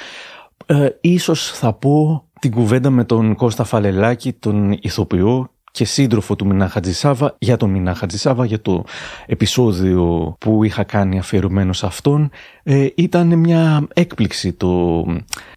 ε, 0.66 0.88
ίσως 1.02 1.52
θα 1.52 1.74
πω 1.74 2.26
την 2.42 2.52
κουβέντα 2.52 2.90
με 2.90 3.04
τον 3.04 3.36
Κώστα 3.36 3.64
Φαλελάκη, 3.64 4.34
τον 4.34 4.78
ηθοποιό 4.82 5.52
και 5.72 5.86
σύντροφο 5.86 6.36
του 6.36 6.46
Μινά 6.46 6.70
Χατζησάβα 6.70 7.36
για 7.40 7.58
τον 7.58 7.70
Μινά 7.70 7.96
Χατζησάβα 7.96 8.46
για 8.46 8.62
το 8.62 8.84
επεισόδιο 9.26 10.36
που 10.40 10.64
είχα 10.64 10.84
κάνει 10.84 11.20
αφιερωμένο 11.20 11.74
σε 11.74 11.86
αυτόν 11.86 12.30
ε, 12.64 12.88
ήταν 12.96 13.40
μια 13.40 13.88
έκπληξη 13.94 14.54
το 14.54 15.06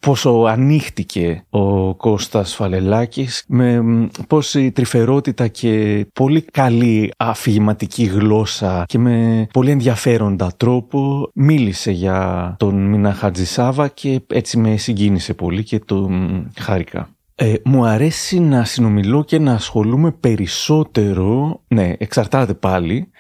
πόσο 0.01 0.31
ανοίχτηκε 0.31 1.45
ο 1.51 1.95
Κώστας 1.95 2.55
Φαλελάκης 2.55 3.45
με 3.49 3.83
πόση 4.29 4.73
τρυφερότητα 4.73 5.49
και 5.49 6.07
πολύ 6.13 6.41
καλή 6.41 7.13
αφηγηματική 7.17 8.05
γλώσσα 8.05 8.85
και 8.89 8.99
με 8.99 9.47
πολύ 9.53 9.71
ενδιαφέροντα 9.71 10.53
τρόπο 10.57 11.31
μίλησε 11.35 11.91
για 11.91 12.55
τον 12.59 12.89
Μινά 12.89 13.13
Χατζησάβα 13.13 13.89
και 13.89 14.21
έτσι 14.27 14.59
με 14.59 14.77
συγκίνησε 14.77 15.35
πολύ 15.35 15.63
και 15.63 15.79
το 15.79 16.11
χάρηκα. 16.59 17.09
Ε, 17.37 17.55
μου 17.65 17.85
αρέσει 17.87 18.41
να 18.41 18.65
συνομιλώ 18.65 19.25
και 19.25 19.39
να 19.39 19.53
ασχολούμαι 19.53 20.13
περισσότερο, 20.13 21.61
ναι, 21.69 21.93
εξαρτάται 21.99 22.55
πάλι, 22.55 23.11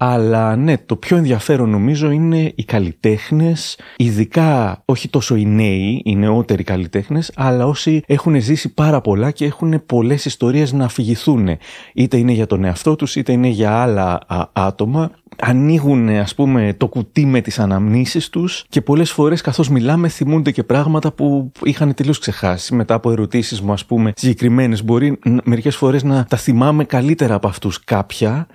αλλά 0.00 0.56
ναι, 0.56 0.78
το 0.78 0.96
πιο 0.96 1.16
ενδιαφέρον 1.16 1.70
νομίζω 1.70 2.10
είναι 2.10 2.52
οι 2.54 2.64
καλλιτέχνες, 2.64 3.78
ειδικά 3.96 4.82
όχι 4.84 5.08
τόσο 5.08 5.36
οι 5.36 5.44
νέοι, 5.44 6.02
οι 6.04 6.16
νεότεροι 6.16 6.62
καλλιτέχνες, 6.62 7.32
αλλά 7.36 7.66
όσοι 7.66 8.02
έχουν 8.06 8.40
ζήσει 8.40 8.74
πάρα 8.74 9.00
πολλά 9.00 9.30
και 9.30 9.44
έχουν 9.44 9.82
πολλές 9.86 10.24
ιστορίες 10.24 10.72
να 10.72 10.84
αφηγηθούν. 10.84 11.48
Είτε 11.94 12.16
είναι 12.16 12.32
για 12.32 12.46
τον 12.46 12.64
εαυτό 12.64 12.96
τους, 12.96 13.16
είτε 13.16 13.32
είναι 13.32 13.48
για 13.48 13.72
άλλα 13.72 14.18
άτομα. 14.52 15.10
Ανοίγουν 15.40 16.08
ας 16.08 16.34
πούμε 16.34 16.74
το 16.76 16.88
κουτί 16.88 17.26
με 17.26 17.40
τις 17.40 17.58
αναμνήσεις 17.58 18.28
τους 18.28 18.64
και 18.68 18.80
πολλές 18.80 19.10
φορές 19.10 19.40
καθώς 19.40 19.68
μιλάμε 19.68 20.08
θυμούνται 20.08 20.50
και 20.50 20.62
πράγματα 20.62 21.12
που 21.12 21.52
είχαν 21.62 21.94
τελείως 21.94 22.18
ξεχάσει 22.18 22.74
μετά 22.74 22.94
από 22.94 23.10
ερωτήσεις 23.10 23.60
μου 23.60 23.72
ας 23.72 23.84
πούμε 23.84 24.12
συγκεκριμένες. 24.16 24.84
Μπορεί 24.84 25.18
μερικές 25.44 25.76
φορές 25.76 26.02
να 26.02 26.24
τα 26.24 26.36
θυμάμαι 26.36 26.84
καλύτερα 26.84 27.34
από 27.34 27.48
αυτούς 27.48 27.84
κάποια 27.84 28.46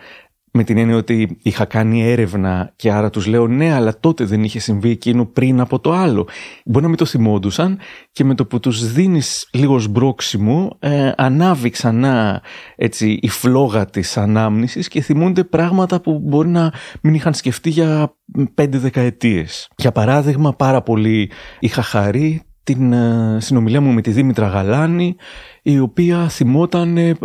με 0.55 0.63
την 0.63 0.77
έννοια 0.77 0.95
ότι 0.95 1.37
είχα 1.41 1.65
κάνει 1.65 2.03
έρευνα 2.03 2.73
και 2.75 2.91
άρα 2.91 3.09
τους 3.09 3.25
λέω 3.25 3.47
ναι 3.47 3.73
αλλά 3.73 3.99
τότε 3.99 4.23
δεν 4.23 4.43
είχε 4.43 4.59
συμβεί 4.59 4.89
εκείνο 4.89 5.25
πριν 5.25 5.59
από 5.59 5.79
το 5.79 5.91
άλλο. 5.91 6.27
Μπορεί 6.65 6.83
να 6.83 6.89
μην 6.89 6.97
το 6.97 7.05
θυμόντουσαν 7.05 7.79
και 8.11 8.23
με 8.23 8.35
το 8.35 8.45
που 8.45 8.59
τους 8.59 8.91
δίνεις 8.91 9.47
λίγο 9.51 9.79
σμπρόξιμο 9.79 10.77
ε, 10.79 11.11
ανάβει 11.17 11.69
ξανά 11.69 12.41
έτσι, 12.75 13.19
η 13.21 13.29
φλόγα 13.29 13.85
της 13.85 14.17
ανάμνησης 14.17 14.87
και 14.87 15.01
θυμούνται 15.01 15.43
πράγματα 15.43 16.01
που 16.01 16.19
μπορεί 16.19 16.49
να 16.49 16.73
μην 17.01 17.13
είχαν 17.13 17.33
σκεφτεί 17.33 17.69
για 17.69 18.15
πέντε 18.53 18.77
δεκαετίες. 18.77 19.69
Για 19.77 19.91
παράδειγμα 19.91 20.53
πάρα 20.53 20.81
πολύ 20.81 21.31
είχα 21.59 21.81
χαρεί 21.81 22.41
την 22.63 22.93
ε, 22.93 23.37
συνομιλία 23.39 23.81
μου 23.81 23.91
με 23.91 24.01
τη 24.01 24.11
Δήμητρα 24.11 24.47
Γαλάνη 24.47 25.15
η 25.61 25.79
οποία 25.79 26.29
θυμόταν 26.29 26.97
ε, 26.97 27.15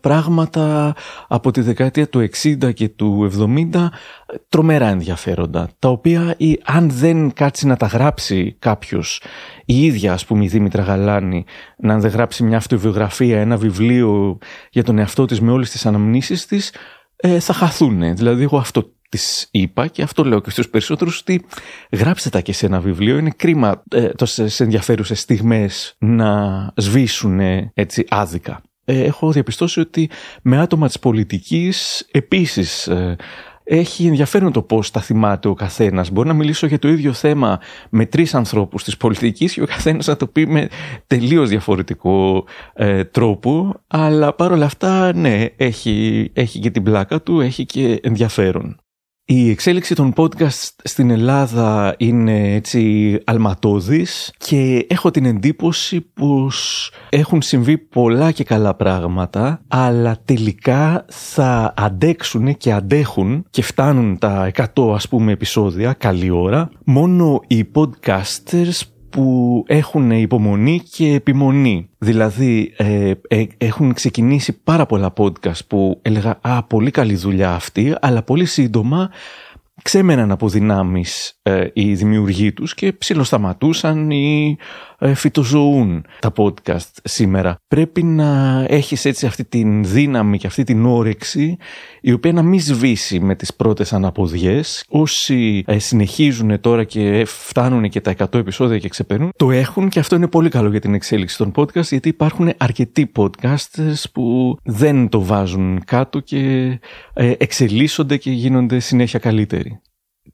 πράγματα 0.00 0.94
από 1.28 1.50
τη 1.50 1.60
δεκαετία 1.60 2.08
του 2.08 2.28
60 2.42 2.74
και 2.74 2.88
του 2.88 3.30
70 3.72 3.86
τρομερά 4.48 4.88
ενδιαφέροντα 4.88 5.68
τα 5.78 5.88
οποία 5.88 6.34
ή, 6.36 6.60
αν 6.64 6.90
δεν 6.90 7.32
κάτσει 7.32 7.66
να 7.66 7.76
τα 7.76 7.86
γράψει 7.86 8.56
κάποιος 8.58 9.22
η 9.64 9.84
ίδια 9.84 10.12
ας 10.12 10.24
πούμε 10.26 10.44
η 10.44 10.48
Δήμητρα 10.48 10.82
Γαλάνη 10.82 11.44
να 11.78 11.98
δεν 11.98 12.10
γράψει 12.10 12.42
μια 12.44 12.56
αυτοβιογραφία 12.56 13.40
ένα 13.40 13.56
βιβλίο 13.56 14.38
για 14.70 14.84
τον 14.84 14.98
εαυτό 14.98 15.24
της 15.24 15.40
με 15.40 15.50
όλες 15.50 15.70
τις 15.70 15.86
αναμνήσεις 15.86 16.46
της 16.46 16.72
ε, 17.20 17.40
θα 17.40 17.52
χαθούν. 17.52 18.16
Δηλαδή 18.16 18.42
εγώ 18.42 18.58
αυτό 18.58 18.92
Της 19.08 19.48
είπα 19.50 19.86
και 19.86 20.02
αυτό 20.02 20.24
λέω 20.24 20.40
και 20.40 20.50
στους 20.50 20.68
περισσότερους 20.68 21.20
ότι 21.20 21.44
γράψτε 21.92 22.28
τα 22.28 22.40
και 22.40 22.52
σε 22.52 22.66
ένα 22.66 22.80
βιβλίο 22.80 23.18
είναι 23.18 23.30
κρίμα 23.36 23.82
ε, 23.90 24.08
τόσες 24.08 24.60
ενδιαφέρουσες 24.60 25.20
στιγμές 25.20 25.96
να 25.98 26.72
σβήσουν 26.76 27.40
έτσι 27.74 28.04
άδικα. 28.08 28.62
Ε, 28.84 29.02
έχω 29.04 29.32
διαπιστώσει 29.32 29.80
ότι 29.80 30.10
με 30.42 30.58
άτομα 30.58 30.86
της 30.86 30.98
πολιτικής 30.98 32.06
επίσης 32.10 32.86
ε, 32.86 33.16
έχει 33.64 34.06
ενδιαφέρον 34.06 34.52
το 34.52 34.62
πώς 34.62 34.90
τα 34.90 35.00
θυμάται 35.00 35.48
ο 35.48 35.54
καθένας. 35.54 36.10
Μπορεί 36.10 36.28
να 36.28 36.34
μιλήσω 36.34 36.66
για 36.66 36.78
το 36.78 36.88
ίδιο 36.88 37.12
θέμα 37.12 37.60
με 37.90 38.06
τρεις 38.06 38.34
ανθρώπους 38.34 38.84
της 38.84 38.96
πολιτικής 38.96 39.52
και 39.52 39.62
ο 39.62 39.66
καθένας 39.66 40.06
να 40.06 40.16
το 40.16 40.26
πει 40.26 40.46
με 40.46 40.68
τελείως 41.06 41.48
διαφορετικό 41.48 42.44
ε, 42.74 43.04
τρόπο. 43.04 43.74
Αλλά 43.86 44.34
παρόλα 44.34 44.64
αυτά, 44.64 45.14
ναι, 45.14 45.46
έχει, 45.56 46.30
έχει 46.34 46.58
και 46.58 46.70
την 46.70 46.82
πλάκα 46.82 47.22
του, 47.22 47.40
έχει 47.40 47.66
και 47.66 48.00
ενδιαφέρον. 48.02 48.80
Η 49.30 49.50
εξέλιξη 49.50 49.94
των 49.94 50.12
podcast 50.16 50.68
στην 50.82 51.10
Ελλάδα 51.10 51.94
είναι 51.98 52.54
έτσι 52.54 53.18
αλματώδης 53.24 54.32
και 54.38 54.86
έχω 54.88 55.10
την 55.10 55.24
εντύπωση 55.24 56.00
πως 56.00 56.90
έχουν 57.08 57.42
συμβεί 57.42 57.78
πολλά 57.78 58.32
και 58.32 58.44
καλά 58.44 58.74
πράγματα 58.74 59.60
αλλά 59.68 60.18
τελικά 60.24 61.04
θα 61.08 61.74
αντέξουν 61.76 62.56
και 62.56 62.72
αντέχουν 62.72 63.46
και 63.50 63.62
φτάνουν 63.62 64.18
τα 64.18 64.50
100 64.74 64.94
ας 64.94 65.08
πούμε 65.08 65.32
επεισόδια 65.32 65.92
καλή 65.92 66.30
ώρα. 66.30 66.70
Μόνο 66.84 67.40
οι 67.46 67.68
podcasters 67.74 68.80
που 69.10 69.64
έχουν 69.66 70.10
υπομονή 70.10 70.82
και 70.90 71.12
επιμονή. 71.12 71.88
Δηλαδή 71.98 72.74
ε, 72.76 73.12
ε, 73.28 73.44
έχουν 73.58 73.92
ξεκινήσει 73.92 74.62
πάρα 74.64 74.86
πολλά 74.86 75.12
podcast 75.16 75.66
που 75.66 75.98
έλεγα 76.02 76.38
«Α, 76.40 76.62
πολύ 76.62 76.90
καλή 76.90 77.14
δουλειά 77.16 77.52
αυτή», 77.52 77.94
αλλά 78.00 78.22
πολύ 78.22 78.44
σύντομα 78.44 79.10
ξέμεναν 79.82 80.30
από 80.30 80.48
δυνάμεις 80.48 81.38
ε, 81.42 81.66
οι 81.72 81.94
δημιουργοί 81.94 82.52
τους 82.52 82.74
και 82.74 82.92
ψιλοσταματούσαν 82.92 84.10
ή 84.10 84.56
ε, 84.98 85.14
φυτοζωούν 85.14 86.04
τα 86.18 86.32
podcast 86.36 86.90
σήμερα. 87.04 87.56
Πρέπει 87.68 88.02
να 88.02 88.64
έχεις 88.68 89.04
έτσι 89.04 89.26
αυτή 89.26 89.44
την 89.44 89.84
δύναμη 89.84 90.38
και 90.38 90.46
αυτή 90.46 90.64
την 90.64 90.86
όρεξη 90.86 91.56
η 92.00 92.12
οποία 92.12 92.32
να 92.32 92.42
μην 92.42 92.60
σβήσει 92.60 93.20
με 93.20 93.34
τις 93.34 93.54
πρώτες 93.54 93.92
αναποδιές. 93.92 94.84
Όσοι 94.88 95.64
ε, 95.66 95.78
συνεχίζουν 95.78 96.60
τώρα 96.60 96.84
και 96.84 97.24
φτάνουν 97.26 97.88
και 97.88 98.00
τα 98.00 98.14
100 98.18 98.34
επεισόδια 98.34 98.78
και 98.78 98.88
ξεπερνούν, 98.88 99.30
το 99.36 99.50
έχουν 99.50 99.88
και 99.88 99.98
αυτό 99.98 100.16
είναι 100.16 100.28
πολύ 100.28 100.48
καλό 100.48 100.70
για 100.70 100.80
την 100.80 100.94
εξέλιξη 100.94 101.36
των 101.36 101.52
podcast 101.56 101.82
γιατί 101.82 102.08
υπάρχουν 102.08 102.52
αρκετοί 102.56 103.12
podcasters 103.16 104.02
που 104.12 104.56
δεν 104.64 105.08
το 105.08 105.22
βάζουν 105.22 105.84
κάτω 105.84 106.20
και 106.20 106.38
ε, 107.12 107.32
εξελίσσονται 107.38 108.16
και 108.16 108.30
γίνονται 108.30 108.78
συνέχεια 108.78 109.18
καλύτεροι 109.18 109.67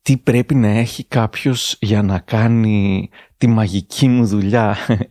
τι 0.04 0.16
πρέπει 0.16 0.54
να 0.54 0.68
έχει 0.68 1.04
κάποιος 1.04 1.76
για 1.80 2.02
να 2.02 2.18
κάνει 2.18 3.08
τη 3.36 3.46
μαγική 3.46 4.08
μου 4.08 4.26
δουλειά. 4.26 4.76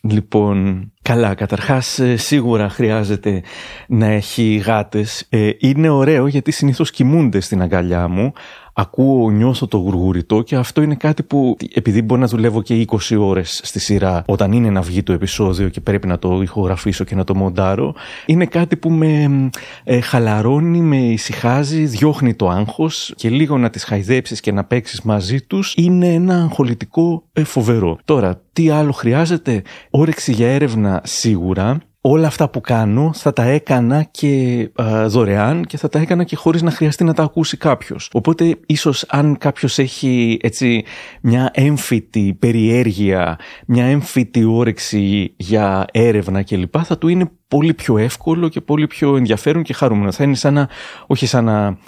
Λοιπόν, 0.00 0.92
καλά, 1.02 1.34
καταρχάς 1.34 1.98
ε, 1.98 2.16
σίγουρα 2.16 2.68
χρειάζεται 2.68 3.42
να 3.88 4.06
έχει 4.06 4.56
γάτες. 4.56 5.26
Ε, 5.28 5.50
είναι 5.58 5.88
ωραίο 5.88 6.26
γιατί 6.26 6.50
συνήθως 6.50 6.90
κοιμούνται 6.90 7.40
στην 7.40 7.62
αγκαλιά 7.62 8.08
μου 8.08 8.32
ακούω, 8.80 9.30
νιώθω 9.30 9.66
το 9.66 9.76
γουργουριτό 9.76 10.42
και 10.42 10.56
αυτό 10.56 10.82
είναι 10.82 10.94
κάτι 10.94 11.22
που 11.22 11.56
επειδή 11.74 12.02
μπορεί 12.02 12.20
να 12.20 12.26
δουλεύω 12.26 12.62
και 12.62 12.84
20 12.88 12.98
ώρες 13.18 13.60
στη 13.64 13.80
σειρά 13.80 14.22
όταν 14.26 14.52
είναι 14.52 14.70
να 14.70 14.80
βγει 14.80 15.02
το 15.02 15.12
επεισόδιο 15.12 15.68
και 15.68 15.80
πρέπει 15.80 16.06
να 16.06 16.18
το 16.18 16.42
ηχογραφήσω 16.42 17.04
και 17.04 17.14
να 17.14 17.24
το 17.24 17.34
μοντάρω 17.34 17.94
είναι 18.26 18.46
κάτι 18.46 18.76
που 18.76 18.90
με 18.90 19.50
ε, 19.84 20.00
χαλαρώνει, 20.00 20.80
με 20.80 20.96
ησυχάζει, 20.96 21.84
διώχνει 21.84 22.34
το 22.34 22.48
άγχος 22.48 23.12
και 23.16 23.30
λίγο 23.30 23.58
να 23.58 23.70
τις 23.70 23.84
χαϊδέψεις 23.84 24.40
και 24.40 24.52
να 24.52 24.64
παίξεις 24.64 25.02
μαζί 25.02 25.40
τους 25.40 25.74
είναι 25.76 26.14
ένα 26.14 26.34
αγχολητικό 26.34 27.24
ε, 27.32 27.44
φοβερό. 27.44 27.98
Τώρα, 28.04 28.40
τι 28.52 28.70
άλλο 28.70 28.92
χρειάζεται, 28.92 29.62
όρεξη 29.90 30.32
για 30.32 30.48
έρευνα 30.48 31.00
σίγουρα, 31.04 31.78
όλα 32.00 32.26
αυτά 32.26 32.50
που 32.50 32.60
κάνω 32.60 33.10
θα 33.14 33.32
τα 33.32 33.42
έκανα 33.42 34.02
και 34.02 34.70
δωρεάν 35.06 35.64
και 35.64 35.76
θα 35.76 35.88
τα 35.88 35.98
έκανα 35.98 36.24
και 36.24 36.36
χωρίς 36.36 36.62
να 36.62 36.70
χρειαστεί 36.70 37.04
να 37.04 37.14
τα 37.14 37.22
ακούσει 37.22 37.56
κάποιος. 37.56 38.10
Οπότε 38.12 38.58
ίσως 38.66 39.04
αν 39.08 39.38
κάποιος 39.38 39.78
έχει 39.78 40.38
έτσι 40.42 40.84
μια 41.22 41.50
έμφυτη 41.54 42.36
περιέργεια, 42.38 43.38
μια 43.66 43.84
έμφυτη 43.84 44.44
όρεξη 44.44 45.34
για 45.36 45.84
έρευνα 45.92 46.42
κλπ. 46.42 46.74
θα 46.84 46.98
του 46.98 47.08
είναι 47.08 47.30
πολύ 47.48 47.74
πιο 47.74 47.98
εύκολο 47.98 48.48
και 48.48 48.60
πολύ 48.60 48.86
πιο 48.86 49.16
ενδιαφέρον 49.16 49.62
και 49.62 49.72
χαρούμενο. 49.72 50.12
Θα 50.12 50.24
είναι 50.24 50.34
σαν 50.34 50.54
να, 50.54 50.68
όχι 51.06 51.26
σαν 51.26 51.44
να 51.44 51.78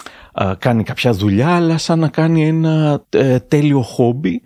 κάνει 0.57 0.83
κάποια 0.83 1.13
δουλειά, 1.13 1.55
αλλά 1.55 1.77
σαν 1.77 1.99
να 1.99 2.07
κάνει 2.07 2.47
ένα 2.47 3.05
ε, 3.09 3.39
τέλειο 3.39 3.81
χόμπι 3.81 4.41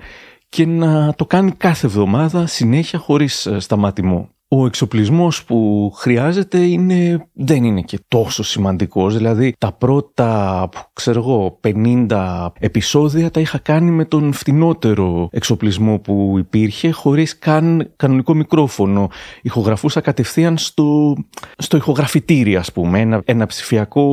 και 0.49 0.65
να 0.65 1.13
το 1.13 1.25
κάνει 1.25 1.51
κάθε 1.51 1.87
εβδομάδα 1.87 2.45
συνέχεια 2.45 2.99
χωρίς 2.99 3.45
ε, 3.45 3.59
σταματημό. 3.59 4.34
Ο 4.47 4.65
εξοπλισμός 4.65 5.43
που 5.43 5.91
χρειάζεται 5.95 6.57
είναι, 6.57 7.27
δεν 7.33 7.63
είναι 7.63 7.81
και 7.81 7.99
τόσο 8.07 8.43
σημαντικός. 8.43 9.15
Δηλαδή 9.15 9.53
τα 9.57 9.71
πρώτα, 9.71 10.69
ξέρω 10.93 11.19
εγώ, 11.19 11.59
50 12.07 12.47
επεισόδια 12.59 13.31
τα 13.31 13.39
είχα 13.39 13.57
κάνει 13.57 13.91
με 13.91 14.05
τον 14.05 14.33
φτηνότερο 14.33 15.29
εξοπλισμό 15.31 15.99
που 15.99 16.35
υπήρχε 16.37 16.91
χωρίς 16.91 17.37
καν 17.37 17.91
κανονικό 17.95 18.33
μικρόφωνο. 18.33 19.09
Ηχογραφούσα 19.41 20.01
κατευθείαν 20.01 20.57
στο, 20.57 21.15
στο 21.57 21.77
ηχογραφητήρι 21.77 22.55
ας 22.55 22.71
πούμε, 22.71 22.99
ένα, 22.99 23.21
ένα 23.25 23.45
ψηφιακό 23.45 24.07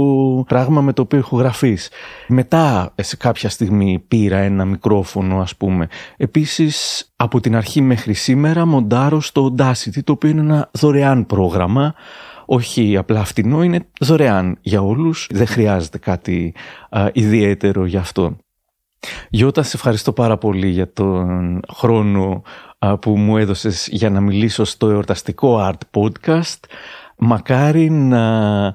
πράγμα 0.49 0.81
με 0.81 0.93
το 0.93 1.03
οποίο 1.03 1.19
ηχογραφείς. 1.19 1.91
Μετά 2.29 2.95
σε 2.97 3.17
κάποια 3.17 3.49
στιγμή 3.49 4.05
πήρα 4.09 4.39
ένα 4.39 4.65
μικρόφωνο 4.65 5.41
ας 5.41 5.57
πούμε. 5.57 5.89
Επίσης 6.17 7.07
από 7.17 7.41
την 7.41 7.57
αρχή 7.57 7.81
μέχρι 7.81 8.13
σήμερα 8.15 8.67
μοντάρω 8.67 9.21
στο 9.21 9.55
Audacity 9.59 10.03
το 10.05 10.13
οποίο 10.23 10.31
είναι 10.31 10.53
ένα 10.53 10.71
δωρεάν 10.73 11.27
πρόγραμμα 11.27 11.95
όχι 12.47 12.97
απλά 12.97 13.25
φτηνό, 13.25 13.63
είναι 13.63 13.87
δωρεάν 14.01 14.59
για 14.61 14.83
όλους, 14.83 15.29
δεν 15.31 15.47
χρειάζεται 15.47 15.99
κάτι 15.99 16.55
ιδιαίτερο 17.13 17.87
γι' 17.87 17.97
αυτό. 17.97 18.37
Γιώτα, 19.31 19.63
σε 19.63 19.77
ευχαριστώ 19.77 20.13
πάρα 20.13 20.39
πολύ 20.39 20.69
για 20.69 20.93
τον 20.93 21.61
χρόνο 21.73 22.43
που 23.01 23.19
μου 23.19 23.37
έδωσες 23.37 23.89
για 23.91 24.11
να 24.11 24.21
μιλήσω 24.21 24.65
στο 24.65 24.91
εορταστικό 24.91 25.71
Art 25.71 26.01
Podcast. 26.01 26.59
Μακάρι 27.17 27.91
να 27.91 28.75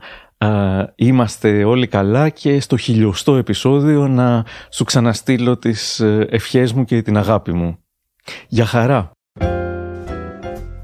είμαστε 0.96 1.64
όλοι 1.64 1.88
καλά 1.88 2.30
και 2.30 2.60
στο 2.60 2.78
χιλιοστό 2.78 3.36
επεισόδιο 3.36 4.08
να 4.08 4.46
σου 4.70 4.84
ξαναστείλω 4.84 5.58
τις 5.58 6.00
ε, 6.00 6.28
ευχές 6.30 6.74
μου 6.74 6.86
και 6.86 7.02
την 7.02 7.18
αγάπη 7.18 7.54
μου. 7.54 7.78
Για 8.48 8.66
χαρά! 8.66 9.17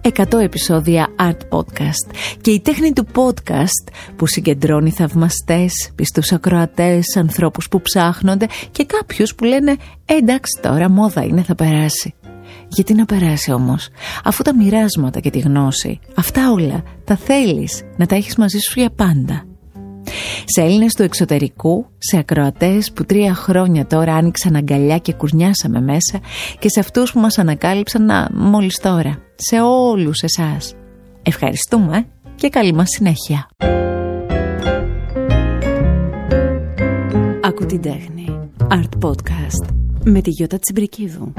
100 0.03 0.39
επεισόδια 0.41 1.07
Art 1.19 1.57
Podcast 1.57 2.15
και 2.41 2.51
η 2.51 2.59
τέχνη 2.59 2.93
του 2.93 3.07
podcast 3.15 3.93
που 4.15 4.27
συγκεντρώνει 4.27 4.91
θαυμαστές, 4.91 5.91
πιστούς 5.95 6.31
ακροατές, 6.31 7.15
ανθρώπους 7.17 7.67
που 7.67 7.81
ψάχνονται 7.81 8.47
και 8.71 8.85
κάποιους 8.85 9.35
που 9.35 9.43
λένε 9.43 9.71
«Ε, 10.05 10.13
εντάξει 10.13 10.59
τώρα 10.61 10.89
μόδα 10.89 11.23
είναι 11.23 11.41
θα 11.41 11.55
περάσει». 11.55 12.13
Γιατί 12.67 12.93
να 12.93 13.05
περάσει 13.05 13.51
όμως, 13.51 13.89
αφού 14.23 14.43
τα 14.43 14.55
μοιράσματα 14.55 15.19
και 15.19 15.29
τη 15.29 15.39
γνώση, 15.39 15.99
αυτά 16.15 16.51
όλα 16.51 16.83
τα 17.03 17.15
θέλεις 17.15 17.81
να 17.97 18.05
τα 18.05 18.15
έχεις 18.15 18.35
μαζί 18.35 18.57
σου 18.57 18.79
για 18.79 18.89
πάντα 18.89 19.45
σε 20.45 20.61
Έλληνες 20.61 20.93
του 20.93 21.03
εξωτερικού, 21.03 21.85
σε 21.97 22.17
ακροατές 22.17 22.91
που 22.91 23.05
τρία 23.05 23.33
χρόνια 23.33 23.85
τώρα 23.85 24.13
άνοιξαν 24.13 24.55
αγκαλιά 24.55 24.97
και 24.97 25.13
κουρνιάσαμε 25.13 25.81
μέσα 25.81 26.19
και 26.59 26.69
σε 26.69 26.79
αυτούς 26.79 27.11
που 27.11 27.19
μας 27.19 27.37
ανακάλυψαν 27.37 28.05
να, 28.05 28.29
μόλις 28.33 28.79
τώρα. 28.79 29.17
Σε 29.35 29.61
όλους 29.61 30.21
εσάς. 30.21 30.75
Ευχαριστούμε 31.23 32.07
και 32.35 32.49
καλή 32.49 32.73
μας 32.73 32.89
συνέχεια. 32.89 33.47
Ακού 37.41 37.65
την 37.65 37.81
τέχνη. 37.81 38.49
Art 38.69 39.07
Podcast 39.07 39.73
με 40.03 40.21
τη 40.21 40.29
Γιώτα 40.29 40.59
Τσιμπρικίδου. 40.59 41.33